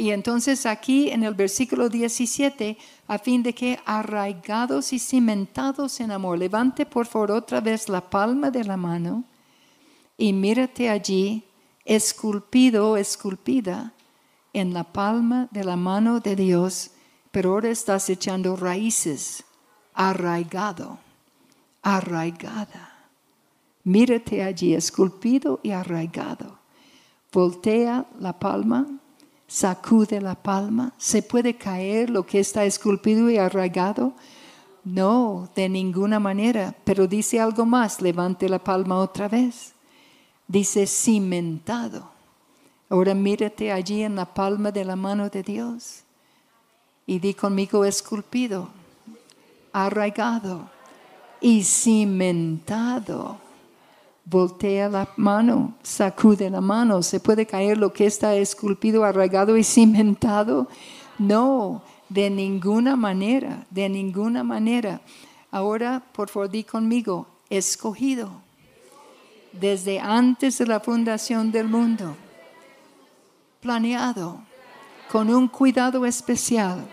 [0.00, 2.78] Y entonces aquí en el versículo 17,
[3.08, 8.00] a fin de que arraigados y cimentados en amor, levante por favor otra vez la
[8.00, 9.24] palma de la mano
[10.16, 11.42] y mírate allí
[11.84, 13.92] esculpido, esculpida
[14.52, 16.92] en la palma de la mano de Dios,
[17.32, 19.42] pero ahora estás echando raíces,
[19.94, 21.00] arraigado,
[21.82, 23.10] arraigada.
[23.82, 26.58] Mírate allí, esculpido y arraigado.
[27.32, 28.86] Voltea la palma,
[29.48, 30.92] sacude la palma.
[30.96, 34.12] ¿Se puede caer lo que está esculpido y arraigado?
[34.84, 39.74] No, de ninguna manera, pero dice algo más, levante la palma otra vez
[40.48, 42.10] dice cimentado.
[42.88, 46.04] Ahora mírate allí en la palma de la mano de Dios
[47.06, 48.70] y di conmigo esculpido,
[49.72, 50.70] arraigado
[51.40, 53.38] y cimentado.
[54.30, 57.02] Voltea la mano, sacude la mano.
[57.02, 60.68] ¿Se puede caer lo que está esculpido, arraigado y cimentado?
[61.18, 65.00] No, de ninguna manera, de ninguna manera.
[65.50, 68.42] Ahora, por favor, di conmigo, escogido
[69.52, 72.14] desde antes de la fundación del mundo,
[73.60, 74.42] planeado
[75.10, 76.86] con un cuidado especial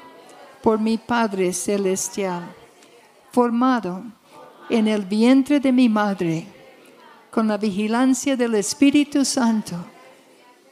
[0.64, 2.44] por mi Padre Celestial,
[3.32, 4.04] formado
[4.70, 6.55] en el vientre de mi madre,
[7.36, 9.76] con la vigilancia del Espíritu Santo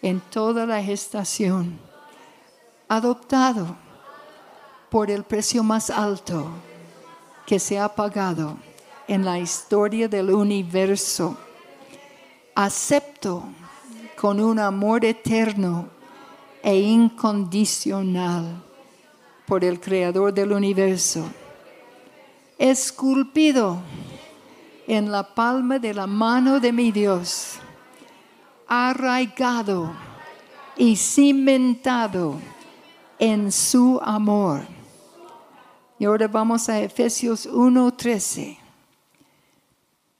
[0.02, 1.78] en toda la gestación,
[2.88, 3.76] adoptado
[4.90, 6.48] por el precio más alto
[7.46, 8.56] que se ha pagado
[9.10, 11.36] en la historia del universo.
[12.56, 13.44] Acepto
[14.16, 15.90] con un amor eterno
[16.62, 18.64] e incondicional
[19.46, 21.26] por el Creador del universo,
[22.58, 23.82] esculpido
[24.88, 27.60] en la palma de la mano de mi Dios,
[28.68, 29.94] arraigado
[30.78, 32.40] y cimentado
[33.20, 34.62] en su amor
[36.04, 38.58] y ahora vamos a Efesios 1:13.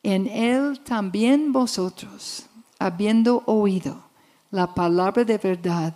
[0.04, 2.46] En él también vosotros,
[2.80, 4.02] habiendo oído
[4.52, 5.94] la palabra de verdad,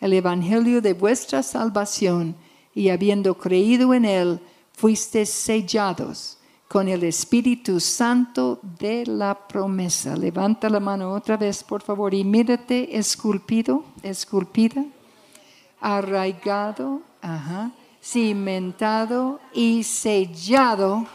[0.00, 2.34] el evangelio de vuestra salvación,
[2.74, 4.40] y habiendo creído en él,
[4.72, 6.37] fuisteis sellados
[6.68, 10.14] con el Espíritu Santo de la promesa.
[10.14, 14.84] Levanta la mano otra vez, por favor, y mírate esculpido, esculpida,
[15.80, 17.70] arraigado, ajá,
[18.02, 21.06] cimentado y sellado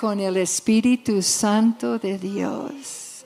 [0.00, 3.24] con el Espíritu Santo de Dios.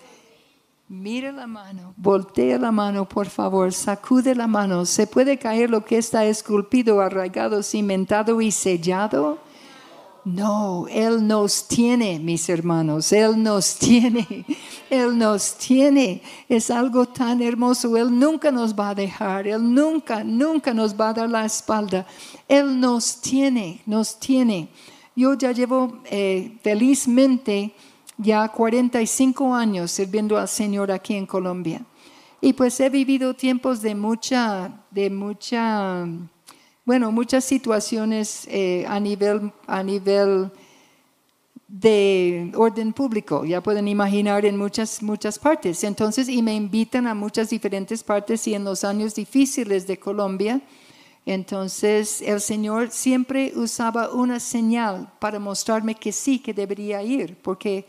[0.89, 4.85] Mira la mano, voltea la mano, por favor, sacude la mano.
[4.85, 9.46] ¿Se puede caer lo que está esculpido, arraigado, cimentado y sellado?
[10.27, 14.45] No, Él nos tiene, mis hermanos, Él nos tiene,
[14.91, 16.21] Él nos tiene.
[16.49, 21.11] Es algo tan hermoso, Él nunca nos va a dejar, Él nunca, nunca nos va
[21.11, 22.05] a dar la espalda.
[22.49, 24.69] Él nos tiene, nos tiene.
[25.15, 27.73] Yo ya llevo eh, felizmente
[28.19, 31.87] ya 45 años sirviendo al Señor aquí en Colombia.
[32.41, 36.05] Y pues he vivido tiempos de mucha, de mucha
[36.87, 40.53] bueno, muchas situaciones eh, a, nivel, a nivel
[41.67, 45.83] de orden público, ya pueden imaginar en muchas, muchas partes.
[45.83, 50.61] Entonces, y me invitan a muchas diferentes partes y en los años difíciles de Colombia,
[51.27, 57.85] entonces el Señor siempre usaba una señal para mostrarme que sí, que debería ir, porque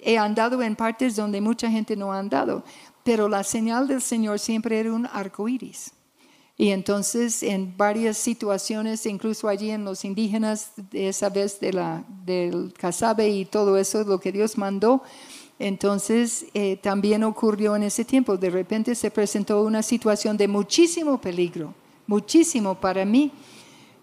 [0.00, 2.64] he andado en partes donde mucha gente no ha andado,
[3.04, 5.92] pero la señal del Señor siempre era un arco iris.
[6.58, 12.72] Y entonces en varias situaciones, incluso allí en los indígenas, esa vez de la, del
[12.72, 15.02] Casabe y todo eso, lo que Dios mandó,
[15.58, 18.38] entonces eh, también ocurrió en ese tiempo.
[18.38, 21.74] De repente se presentó una situación de muchísimo peligro,
[22.06, 23.32] muchísimo para mí.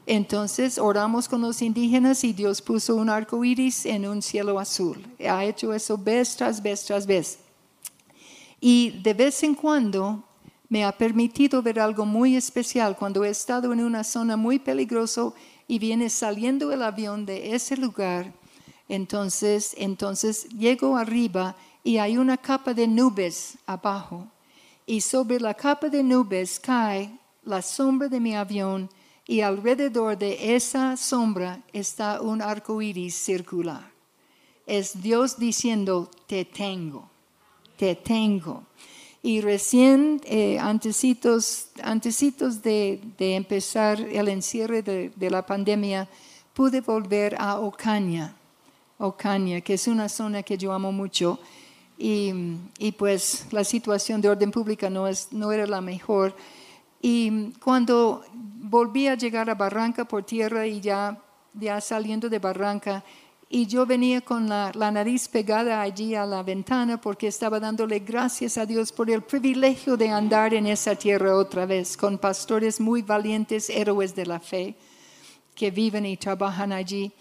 [0.06, 4.98] Entonces oramos con los indígenas y Dios puso un arco iris en un cielo azul.
[5.28, 7.40] Ha hecho eso vez tras vez tras vez.
[8.60, 10.24] Y de vez en cuando
[10.74, 15.32] me ha permitido ver algo muy especial cuando he estado en una zona muy peligrosa
[15.68, 18.34] y viene saliendo el avión de ese lugar.
[18.90, 24.28] Entonces, entonces llego arriba y hay una capa de nubes abajo
[24.88, 28.90] y sobre la capa de nubes cae la sombra de mi avión
[29.28, 33.92] y alrededor de esa sombra está un arco iris circular.
[34.66, 37.12] Es Dios diciendo, te tengo,
[37.78, 38.64] te tengo.
[39.26, 41.70] Y recién, eh, antecitos,
[42.62, 46.10] de, empezar el encierre de, la pandemia,
[46.54, 48.36] pude volver a Ocaña,
[48.98, 51.40] Ocaña, que es una zona que yo amo mucho.
[51.98, 52.34] Y,
[52.98, 56.36] pues la situación de orden pública no, es, no era la mejor.
[57.02, 61.18] Y cuando volví a llegar a Barranca por tierra y ya,
[61.54, 63.06] ya saliendo de Barranca,
[63.56, 68.58] y yo venía con la, nariz pegada allí a la ventana porque estaba dándole gracias
[68.58, 73.04] a Dios por el privilegio de andar en esa tierra otra vez, con pastores muy
[73.04, 74.76] valientes, héroes de la fe,
[75.54, 77.12] que viven y trabajan allí.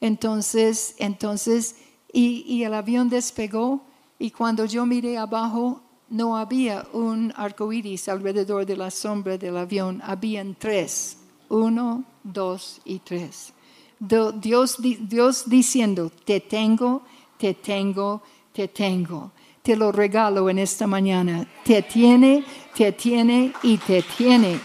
[0.00, 1.76] Entonces, entonces,
[2.12, 3.80] y, y el avión despegó
[4.18, 9.56] y cuando yo miré abajo, no había un arco iris alrededor de la sombra del
[9.56, 11.18] avión, habían tres,
[11.48, 13.52] uno, dos y tres.
[13.98, 17.02] Dios, Dios diciendo, te tengo,
[17.38, 18.22] te tengo,
[18.52, 19.32] te tengo.
[19.62, 21.46] te lo regalo en esta mañana.
[21.64, 22.44] Te tiene,
[22.74, 24.60] te tiene y te tiene.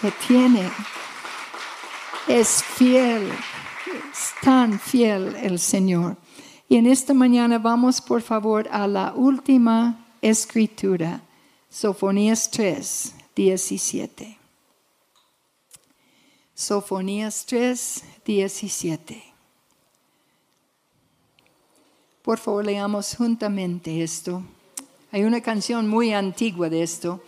[0.00, 0.70] Te tiene.
[2.28, 3.28] Es fiel,
[4.12, 6.16] es tan fiel el Señor.
[6.68, 11.20] Y en esta mañana vamos por favor a la última escritura,
[11.68, 14.41] Sofonías 3, 17.
[16.62, 19.20] Sofonías 3, 17.
[22.22, 24.44] Por favor, leamos juntamente esto.
[25.10, 27.20] Hay una canción muy antigua de esto.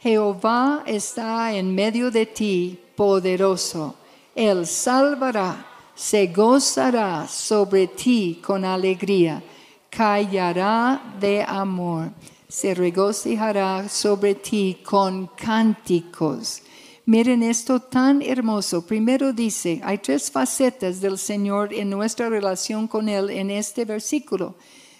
[0.00, 3.96] Jehová está en medio de ti, poderoso.
[4.34, 9.42] Él salvará, se gozará sobre ti con alegría,
[9.90, 12.12] callará de amor,
[12.48, 16.62] se regocijará sobre ti con cánticos
[17.10, 18.86] Miren esto tan hermoso.
[18.86, 24.54] Primero dice, hay tres facetas del Señor en nuestra relación con Él en este versículo.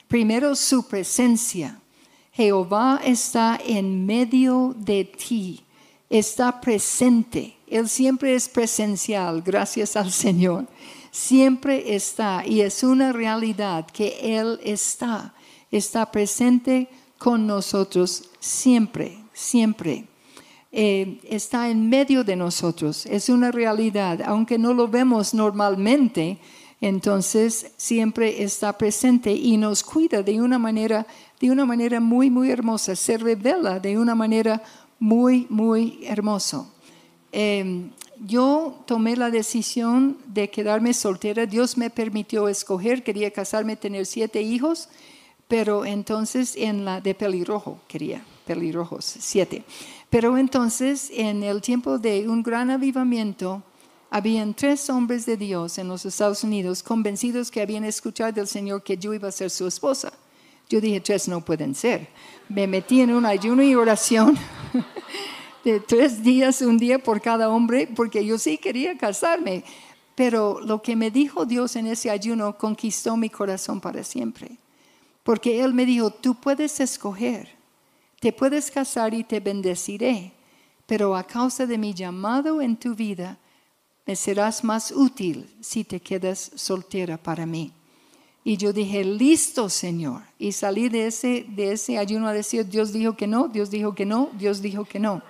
[0.09, 1.81] Primero, su presencia.
[2.33, 5.65] Jehová está en medio de ti,
[6.09, 7.57] está presente.
[7.69, 10.67] Él siempre es presencial, gracias al Señor.
[11.13, 15.33] Siempre está y es una realidad que Él está.
[15.71, 16.89] Está presente
[17.19, 20.09] con nosotros siempre, siempre.
[20.73, 26.39] Eh, está en medio de nosotros, es una realidad, aunque no lo vemos normalmente,
[26.81, 31.09] entonces siempre está presente y nos cuida de una manera,
[31.41, 34.63] de una manera muy, muy hermosa, se revela de una manera
[35.01, 36.65] muy, muy hermosa.
[37.33, 37.91] Em,
[38.25, 44.41] yo tomé la decisión de quedarme soltera, Dios me permitió escoger, quería casarme, tener siete
[44.41, 44.89] hijos,
[45.49, 49.65] pero entonces en la de pelirrojo quería, pelirrojos, siete.
[50.11, 53.63] Pero entonces, en el tiempo de un gran avivamiento,
[54.11, 58.83] habían tres hombres de Dios en los Estados Unidos convencidos que habían escuchado del Señor
[58.83, 60.13] que yo iba a ser su esposa.
[60.69, 62.09] Yo dije, tres no pueden ser.
[62.49, 64.37] Me metí en un ayuno y oración
[65.65, 69.63] de tres días, un día por cada hombre, porque yo sí quería casarme.
[70.17, 74.59] Pero lo que me dijo Dios en ese ayuno conquistó mi corazón para siempre.
[75.23, 77.60] Porque Él me dijo, tú puedes escoger
[78.21, 80.33] te puedes casar y te bendeciré,
[80.87, 83.39] pero a causa de mi llamado en tu vida,
[84.07, 87.73] me serás más útil si te quedas soltera para mí.
[88.43, 90.23] Y yo dije, listo, Señor.
[90.39, 93.95] Y salí de ese, de ese ayuno a decir, Dios dijo que no, Dios dijo
[93.95, 95.23] que no, Dios dijo que no.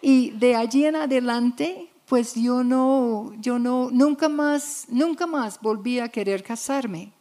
[0.00, 5.98] Y de allí en adelante, pues yo no, yo no, nunca más, nunca más volví
[5.98, 7.12] a querer casarme.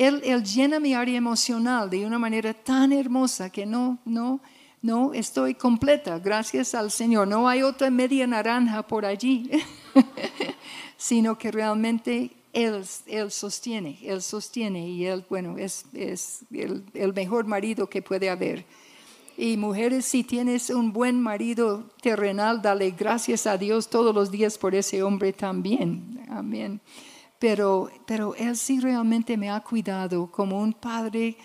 [0.00, 4.40] Él, llena mi área emocional de una manera tan hermosa que no, no,
[4.80, 7.28] no estoy completa, gracias al Señor.
[7.28, 9.50] No hay otra media naranja por allí,
[10.96, 17.12] sino que realmente él, él, sostiene, Él sostiene y Él, bueno, es, es el, el,
[17.12, 18.64] mejor marido que puede haber.
[19.36, 24.56] Y mujeres, si tienes un buen marido terrenal, dale gracias a Dios todos los días
[24.56, 26.24] por ese hombre también.
[26.30, 26.80] Amén
[27.40, 31.36] pero, pero Él sí realmente me ha cuidado como un padre,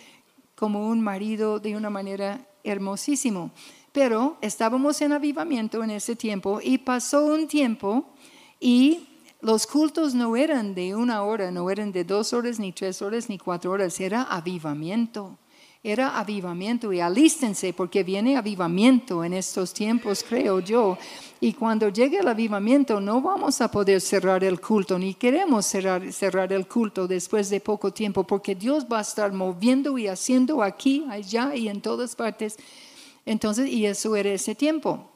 [0.54, 3.52] como un marido de una manera hermosísimo.
[3.94, 8.14] Pero estábamos en avivamiento en ese tiempo y pasó un tiempo
[8.60, 9.08] y
[9.40, 13.30] los cultos no eran de una hora, no eran de dos horas, ni tres horas,
[13.30, 15.38] ni cuatro horas, era avivamiento
[15.88, 20.98] era avivamiento y alístense porque viene avivamiento en estos tiempos, creo yo.
[21.40, 26.12] Y cuando llegue el avivamiento no vamos a poder cerrar el culto, ni queremos cerrar,
[26.12, 30.64] cerrar el culto después de poco tiempo, porque Dios va a estar moviendo y haciendo
[30.64, 32.58] aquí, allá y en todas partes.
[33.24, 35.08] Entonces, y eso era ese tiempo.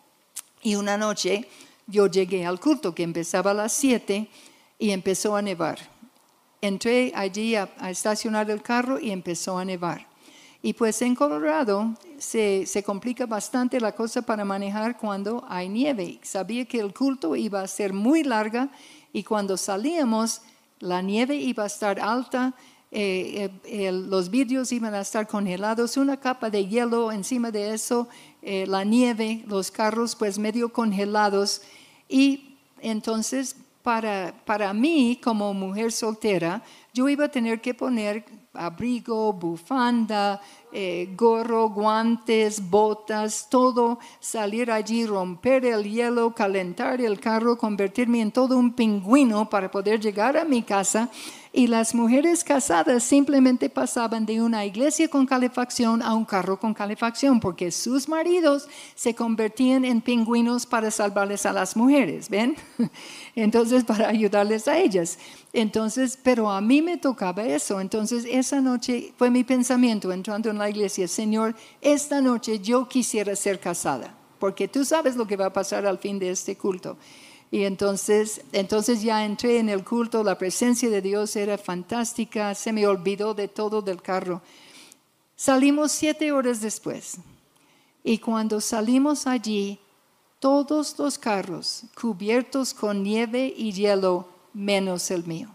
[0.61, 1.47] Y una noche
[1.87, 4.27] yo llegué al culto que empezaba a las 7
[4.77, 5.79] y empezó a nevar.
[6.61, 10.08] Entré allí a estacionar el carro y empezó a nevar.
[10.61, 16.19] Y pues en Colorado se, complica bastante la cosa para manejar cuando hay nieve.
[16.21, 18.69] Sabía que el culto iba a ser muy larga
[19.13, 20.41] y cuando salíamos
[20.79, 22.53] la nieve iba a estar alta,
[22.91, 28.09] eh, eh, los vidrios iban a estar congelados, una capa de hielo encima de eso,
[28.41, 31.61] eh, la nieve, los carros pues medio congelados.
[32.09, 38.25] Y entonces para, para mí como mujer soltera, yo iba a tener que poner
[38.59, 40.41] abrigo, bufanda,
[40.71, 48.31] eh, gorro, guantes, botas, todo, salir allí, romper el hielo, calentar el carro, convertirme en
[48.31, 51.09] todo un pingüino para poder llegar a mi casa
[51.51, 56.75] Y las mujeres casadas simplemente pasaban de una iglesia con calefacción a un carro con
[56.75, 62.55] calefacción, porque sus maridos se convertían en pingüinos para salvarles a las mujeres, ¿ven?
[63.35, 65.17] Entonces, para ayudarles a ellas.
[65.51, 67.81] Entonces, pero a mí me tocaba eso.
[67.81, 73.35] Entonces, esa noche fue mi pensamiento entrando en la iglesia, Señor, esta noche yo quisiera
[73.35, 76.95] ser casada, porque tú sabes lo que va a pasar al fin de este culto.
[77.51, 82.71] Y entonces, entonces ya entré en el culto, la presencia de Dios era fantástica, se
[82.71, 84.41] me olvidó de todo del carro.
[85.35, 87.17] Salimos siete horas después
[88.03, 89.79] y cuando salimos allí,
[90.39, 95.49] todos los carros cubiertos con nieve y hielo, menos el mío.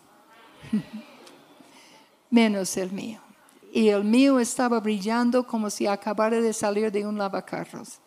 [2.30, 3.20] menos el mío.
[3.72, 7.99] Y el mío estaba brillando como si acabara de salir de un lavacarros.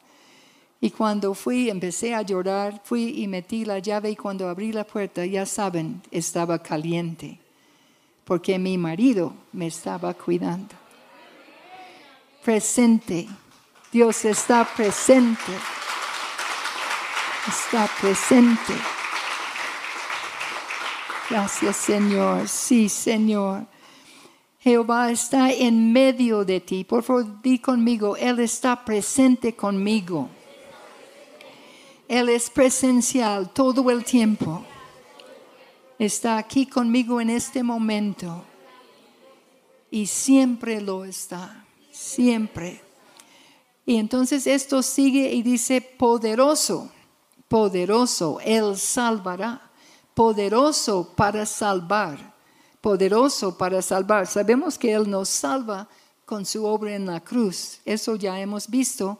[0.80, 4.84] Y cuando fui, empecé a llorar, fui y metí la llave y cuando abrí la
[4.84, 7.40] puerta, ya saben, estaba caliente,
[8.24, 10.76] porque mi marido me estaba cuidando.
[12.44, 13.28] Presente,
[13.92, 15.52] Dios está presente,
[17.48, 18.74] está presente.
[21.30, 23.66] Gracias Señor, sí Señor.
[24.60, 26.84] Jehová está en medio de ti.
[26.84, 30.30] Por favor, di conmigo, Él está presente conmigo.
[32.08, 34.64] Él es presencial todo el tiempo.
[36.00, 38.46] Está aquí conmigo en este momento.
[39.92, 41.66] Y siempre lo está.
[41.92, 42.82] Siempre.
[43.86, 46.92] Y entonces esto sigue y dice, poderoso,
[47.48, 49.72] poderoso, Él salvará.
[50.14, 52.36] Poderoso para salvar.
[52.80, 54.28] Poderoso para salvar.
[54.28, 55.90] Sabemos que Él nos salva
[56.26, 57.80] con su obra en la cruz.
[57.86, 59.20] Eso ya hemos visto.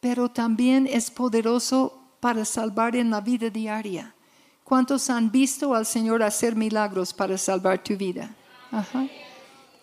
[0.00, 4.14] Pero también es poderoso para salvar en la vida diaria.
[4.62, 8.30] ¿Cuántos han visto al Señor hacer milagros para salvar tu vida?
[8.70, 9.06] Ajá.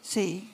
[0.01, 0.49] Sí.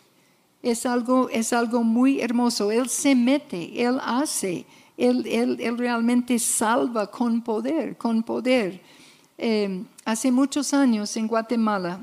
[0.64, 2.72] Es algo, es algo muy hermoso.
[2.72, 4.66] Él se mete, Él hace,
[4.98, 8.82] Él, él, realmente salva con poder, con poder.
[9.38, 12.00] Eh, hace muchos años en Guatemala,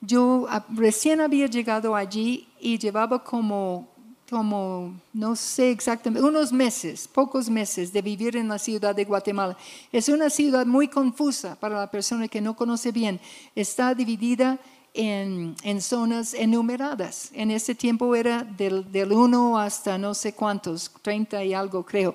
[0.00, 3.91] yo recién había llegado allí y llevaba como
[4.32, 9.58] como, no sé exactamente, unos meses, pocos meses de vivir en la ciudad de Guatemala.
[9.92, 13.20] Es una ciudad muy confusa para la persona que no conoce bien.
[13.54, 14.58] Está dividida
[14.94, 17.30] en, zonas enumeradas.
[17.34, 22.14] En ese tiempo era del, del 1 hasta no sé cuántos, 30 y algo creo.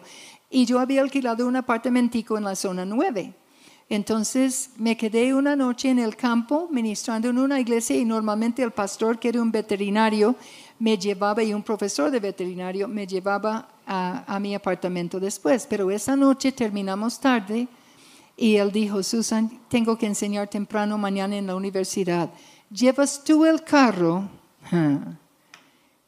[0.49, 3.31] Y yo había alquilado un apartamentico en la zona 9.
[3.89, 8.71] Entonces me quedé una noche en el campo ministrando en una iglesia y normalmente el
[8.71, 10.35] pastor, que era un veterinario,
[10.79, 15.65] me llevaba y un profesor de veterinario me llevaba a, mi apartamento después.
[15.67, 17.67] Pero esa noche terminamos tarde
[18.35, 22.29] y él dijo, Susan, tengo que enseñar temprano mañana en la universidad.
[22.69, 24.29] ¿Llevas tú el carro?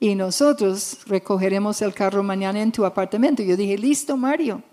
[0.01, 3.43] Y nosotros recogeremos el carro mañana en tu apartamento.
[3.43, 4.63] Yo dije, listo, Mario.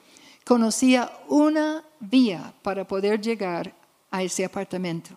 [0.44, 3.74] Conocía una vía para poder llegar
[4.12, 5.10] a ese apartamento.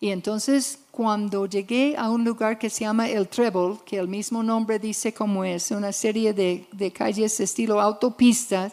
[0.00, 4.42] Y entonces cuando llegué a un lugar que se llama El Treble, que el mismo
[4.42, 8.72] nombre dice como es, una serie de, de calles estilo autopistas,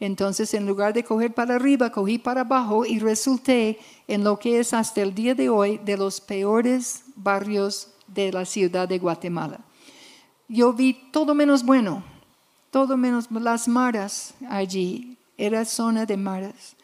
[0.00, 4.60] entonces en lugar de coger para arriba, cogí para abajo y resulté en lo que
[4.60, 9.60] es hasta el día de hoy de los peores barrios de la ciudad de Guatemala.
[10.48, 12.02] Yo vi todo menos bueno,
[12.70, 16.77] todo menos las maras allí, era zona de maras.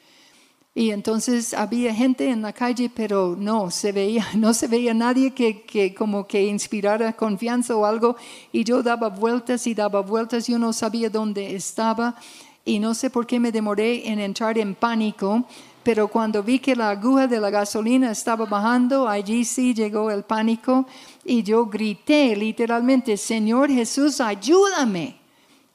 [0.77, 5.33] Y entonces había gente en la calle, pero no se veía, no se veía nadie
[5.33, 8.17] que, como que inspirara confianza o algo.
[8.51, 12.17] Y yo daba vueltas y daba vueltas, yo no sabía dónde estaba
[12.65, 15.45] y no sé por qué me demoré en entrar en pánico.
[15.85, 20.25] Pero cuando vi que la aguja de la gasolina estaba bajando, allí sí llegó el
[20.25, 20.87] pánico
[21.25, 25.24] y yo grité literalmente, Señor Jesús, ayúdame.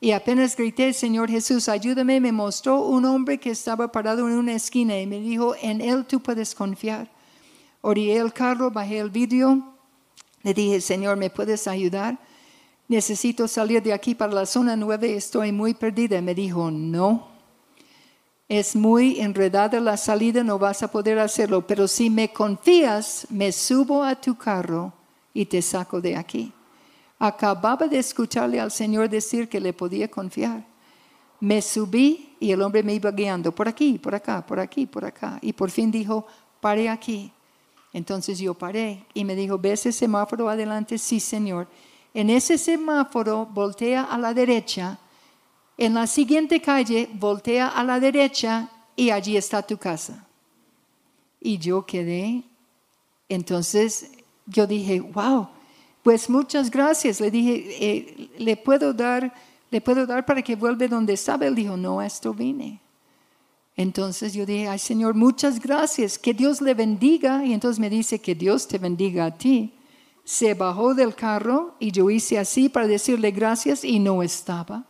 [0.01, 4.53] Y apenas grité, Señor Jesús, ayúdame, me mostró un hombre que estaba parado en una
[4.53, 7.09] esquina y me dijo, en él tú puedes confiar.
[7.81, 9.61] Oré el carro, bajé el vidrio,
[10.43, 12.17] le dije, Señor, ¿me puedes ayudar?
[12.87, 16.21] Necesito salir de aquí para la zona 9, estoy muy perdida.
[16.21, 17.27] Me dijo, no,
[18.47, 23.51] es muy enredada la salida, no vas a poder hacerlo, pero si me confías, me
[23.51, 24.93] subo a tu carro
[25.33, 26.53] y te saco de aquí.
[27.19, 30.65] Acababa de escucharle al Señor decir que le podía confiar.
[31.41, 35.03] Me subí y el hombre me iba guiando por aquí, por acá, por aquí, por
[35.03, 35.37] acá.
[35.41, 36.25] Y por fin dijo,
[36.61, 37.31] pare aquí.
[37.91, 40.97] Entonces yo paré y me dijo, ¿ves ese semáforo adelante?
[40.97, 41.67] Sí, Señor.
[42.13, 44.97] En ese semáforo voltea a la derecha.
[45.77, 50.25] En la siguiente calle voltea a la derecha y allí está tu casa.
[51.39, 52.43] Y yo quedé.
[53.27, 54.11] Entonces
[54.45, 55.49] yo dije, wow,
[56.03, 57.19] pues muchas gracias.
[57.19, 59.33] Le dije, eh, ¿le puedo dar,
[59.69, 61.45] le puedo dar para que vuelva donde estaba?
[61.45, 62.79] Él dijo, no, a esto vine.
[63.75, 67.45] Entonces yo dije, ay Señor, muchas gracias, que Dios le bendiga.
[67.45, 69.73] Y entonces me dice, que Dios te bendiga a ti.
[70.25, 74.85] Se bajó del carro y yo hice así para decirle gracias y no estaba.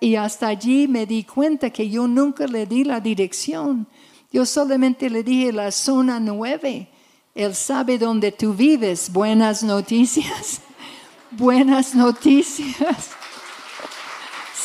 [0.00, 3.86] Y hasta allí me di cuenta que yo nunca le di la dirección.
[4.32, 6.88] Yo solamente le dije la zona nueve.
[7.36, 9.12] Él sabe dónde tú vives.
[9.12, 10.62] Buenas noticias.
[11.30, 13.10] Buenas noticias.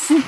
[0.07, 0.23] Sí.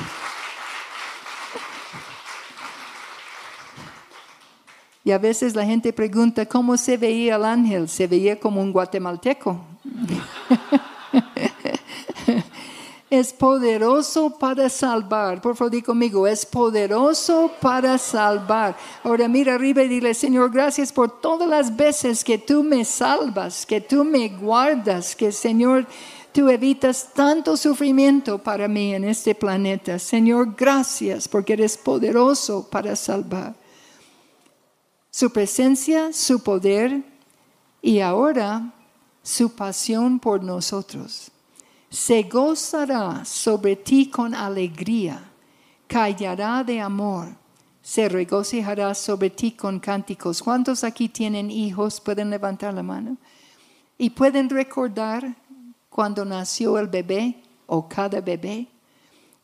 [5.04, 7.90] Y a veces la gente pregunta, ¿cómo se veía el ángel?
[7.90, 9.60] Se veía como un guatemalteco.
[13.20, 15.40] es poderoso para salvar.
[15.40, 18.76] Por favor, di conmigo, es poderoso para salvar.
[19.04, 23.68] Ahora mira arriba y dile, Señor, gracias por todas las veces que tú me salvas,
[23.68, 25.86] que tú me guardas, que Señor,
[26.32, 30.00] tú evitas tanto sufrimiento para mí en este planeta.
[30.00, 33.54] Señor, gracias porque eres poderoso para salvar.
[35.12, 37.04] Su presencia, su poder
[37.80, 38.74] y ahora
[39.22, 41.33] su pasión por nosotros
[41.94, 45.30] se gozará sobre ti con alegría,
[45.86, 47.28] callará de amor,
[47.84, 50.42] se regocijará sobre ti con cánticos.
[50.42, 52.02] ¿Cuántos aquí tienen hijos?
[52.02, 53.18] Pueden levantar la mano.
[53.96, 55.36] Y pueden recordar
[55.92, 57.36] cuando nació el bebé
[57.68, 58.68] o cada bebé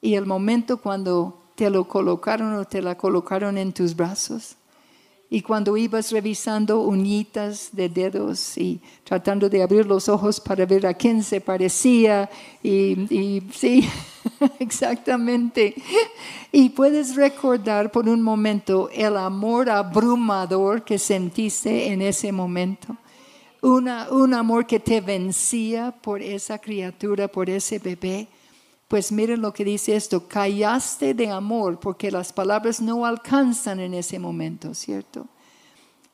[0.01, 4.55] y el momento cuando te lo colocaron o te la colocaron en tus brazos.
[5.31, 10.87] Y cuando ibas revisando uñitas de dedos y tratando de abrir los ojos para ver
[10.87, 12.27] a quién se parecía,
[12.63, 13.87] y, sí,
[14.59, 15.75] exactamente.
[16.51, 22.97] Y puedes recordar por un momento el amor abrumador que sentiste en ese momento.
[23.61, 28.27] Una, un amor que te vencía por esa criatura, por ese bebé.
[28.89, 33.93] Pues miren lo que dice esto, callaste de amor porque las palabras no alcanzan en
[33.93, 35.27] ese momento, ¿cierto?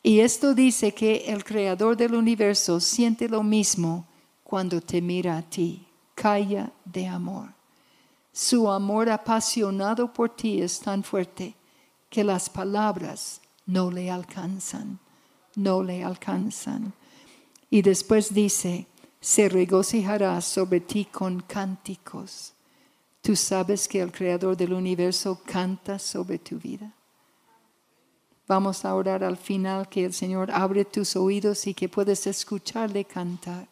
[0.04, 4.06] Y esto dice que el creador del universo siente lo mismo
[4.44, 7.54] cuando te mira a ti, calla de amor.
[8.34, 11.56] Su amor apasionado por ti es tan fuerte
[12.10, 15.00] que las palabras no le alcanzan,
[15.56, 16.92] no le alcanzan.
[17.70, 18.86] Y después dice,
[19.22, 22.55] se regocijará sobre ti con cánticos.
[23.26, 26.94] Tú sabes que el Creador del universo canta sobre tu vida.
[28.48, 33.04] Vamos a orar al final que el Señor abre tus oídos y que puedes escucharle
[33.04, 33.68] cantar.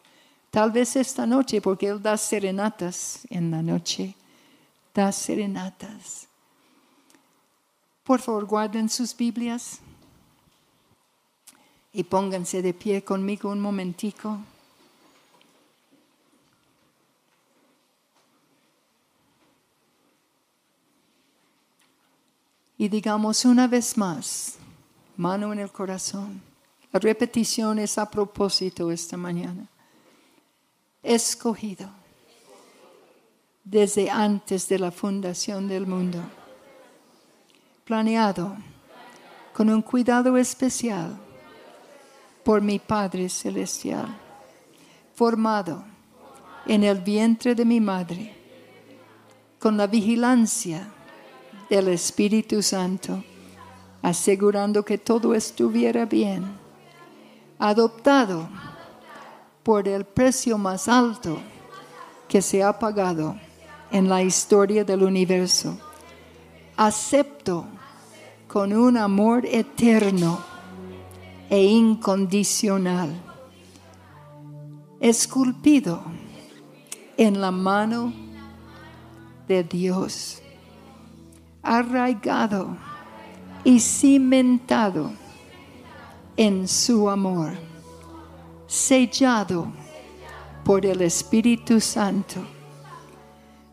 [0.50, 4.16] Tal vez esta noche, porque Él da serenatas en la noche.
[4.92, 6.26] Da serenatas.
[8.02, 9.78] Por favor, guarden sus Biblias
[11.92, 14.40] y pónganse de pie conmigo un momentico.
[22.76, 24.56] Y digamos una vez más,
[25.16, 26.42] mano en el corazón.
[26.92, 29.66] La repetición es a propósito esta mañana.
[31.02, 31.90] Escogido
[33.64, 36.20] desde antes de la fundación del mundo.
[37.84, 38.56] Planeado
[39.52, 41.18] con un cuidado especial
[42.44, 44.20] por mi Padre Celestial.
[45.14, 45.84] Formado
[46.66, 48.34] en el vientre de mi madre
[49.58, 50.90] con la vigilancia
[51.68, 53.22] del Espíritu Santo,
[54.02, 56.44] asegurando que todo estuviera bien.
[57.58, 58.48] Adoptado
[59.62, 61.38] por el precio más alto
[62.28, 63.36] que se ha pagado
[63.90, 65.78] en la historia del universo.
[66.76, 67.66] Acepto
[68.48, 70.38] con un amor eterno
[71.48, 73.10] e incondicional,
[75.00, 76.02] esculpido
[77.16, 78.12] en la mano
[79.46, 80.43] de Dios
[81.64, 82.76] arraigado
[83.64, 85.10] y cimentado
[86.36, 87.54] en su amor,
[88.66, 89.66] sellado
[90.64, 92.40] por el Espíritu Santo.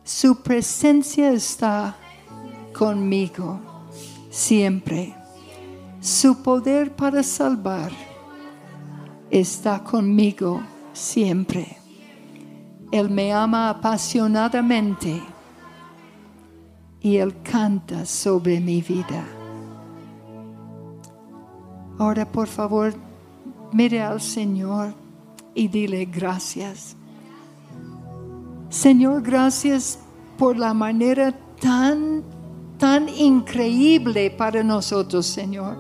[0.03, 1.95] Su presencia está
[2.73, 3.59] conmigo
[4.29, 5.15] siempre.
[5.99, 7.91] Su poder para salvar
[9.29, 10.61] está conmigo
[10.93, 11.77] siempre.
[12.91, 15.21] Él me ama apasionadamente
[17.01, 19.25] y Él canta sobre mi vida.
[21.97, 22.93] Ahora, por favor,
[23.71, 24.93] mire al Señor
[25.53, 26.95] y dile gracias.
[28.69, 29.99] Señor, gracias
[30.37, 32.23] por la manera tan,
[32.77, 35.77] tan increíble para nosotros, Señor.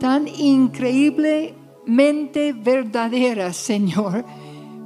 [0.00, 4.24] Tan increíblemente verdadera, Señor,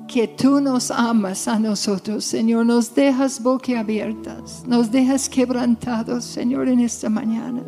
[0.07, 2.67] que tú nos amas a nosotros, Señor.
[2.67, 7.63] Nos dejas boquiabiertas, nos dejas quebrantados, Señor, en esta mañana.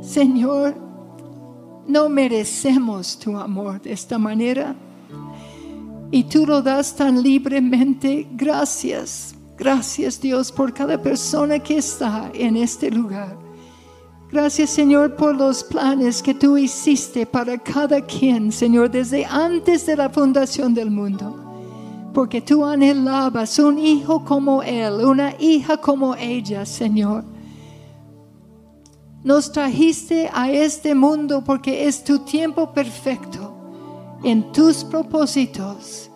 [0.00, 0.74] Señor,
[1.86, 4.74] no merecemos tu amor de esta manera.
[6.10, 8.28] Y tú lo das tan libremente.
[8.32, 13.41] Gracias, gracias Dios por cada persona que está en este lugar.
[14.32, 19.94] Gracias Señor por los planes que tú hiciste para cada quien, Señor, desde antes de
[19.94, 21.36] la fundación del mundo.
[22.14, 27.24] Porque tú anhelabas un hijo como él, una hija como ella, Señor.
[29.22, 33.54] Nos trajiste a este mundo porque es tu tiempo perfecto
[34.24, 36.10] en tus propósitos.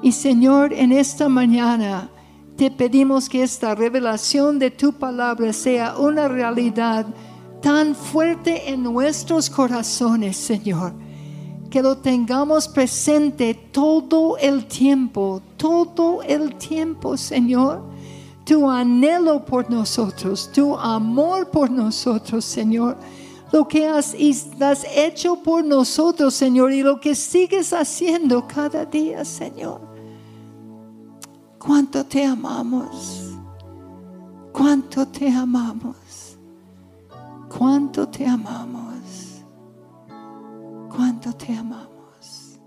[0.00, 2.08] Y Señor, en esta mañana
[2.56, 7.04] te pedimos que esta revelación de tu palabra sea una realidad
[7.64, 10.92] tan fuerte en nuestros corazones, Señor,
[11.70, 17.82] que lo tengamos presente todo el tiempo, todo el tiempo, Señor.
[18.44, 22.98] Tu anhelo por nosotros, tu amor por nosotros, Señor.
[23.50, 24.14] Lo que has,
[24.94, 29.80] hecho por nosotros, Señor, y lo que sigues haciendo cada día, Señor.
[31.58, 33.30] Cuánto te amamos.
[34.52, 36.03] Cuánto te amamos
[37.58, 39.44] cuánto te amamos,
[40.88, 42.58] cuánto te amamos.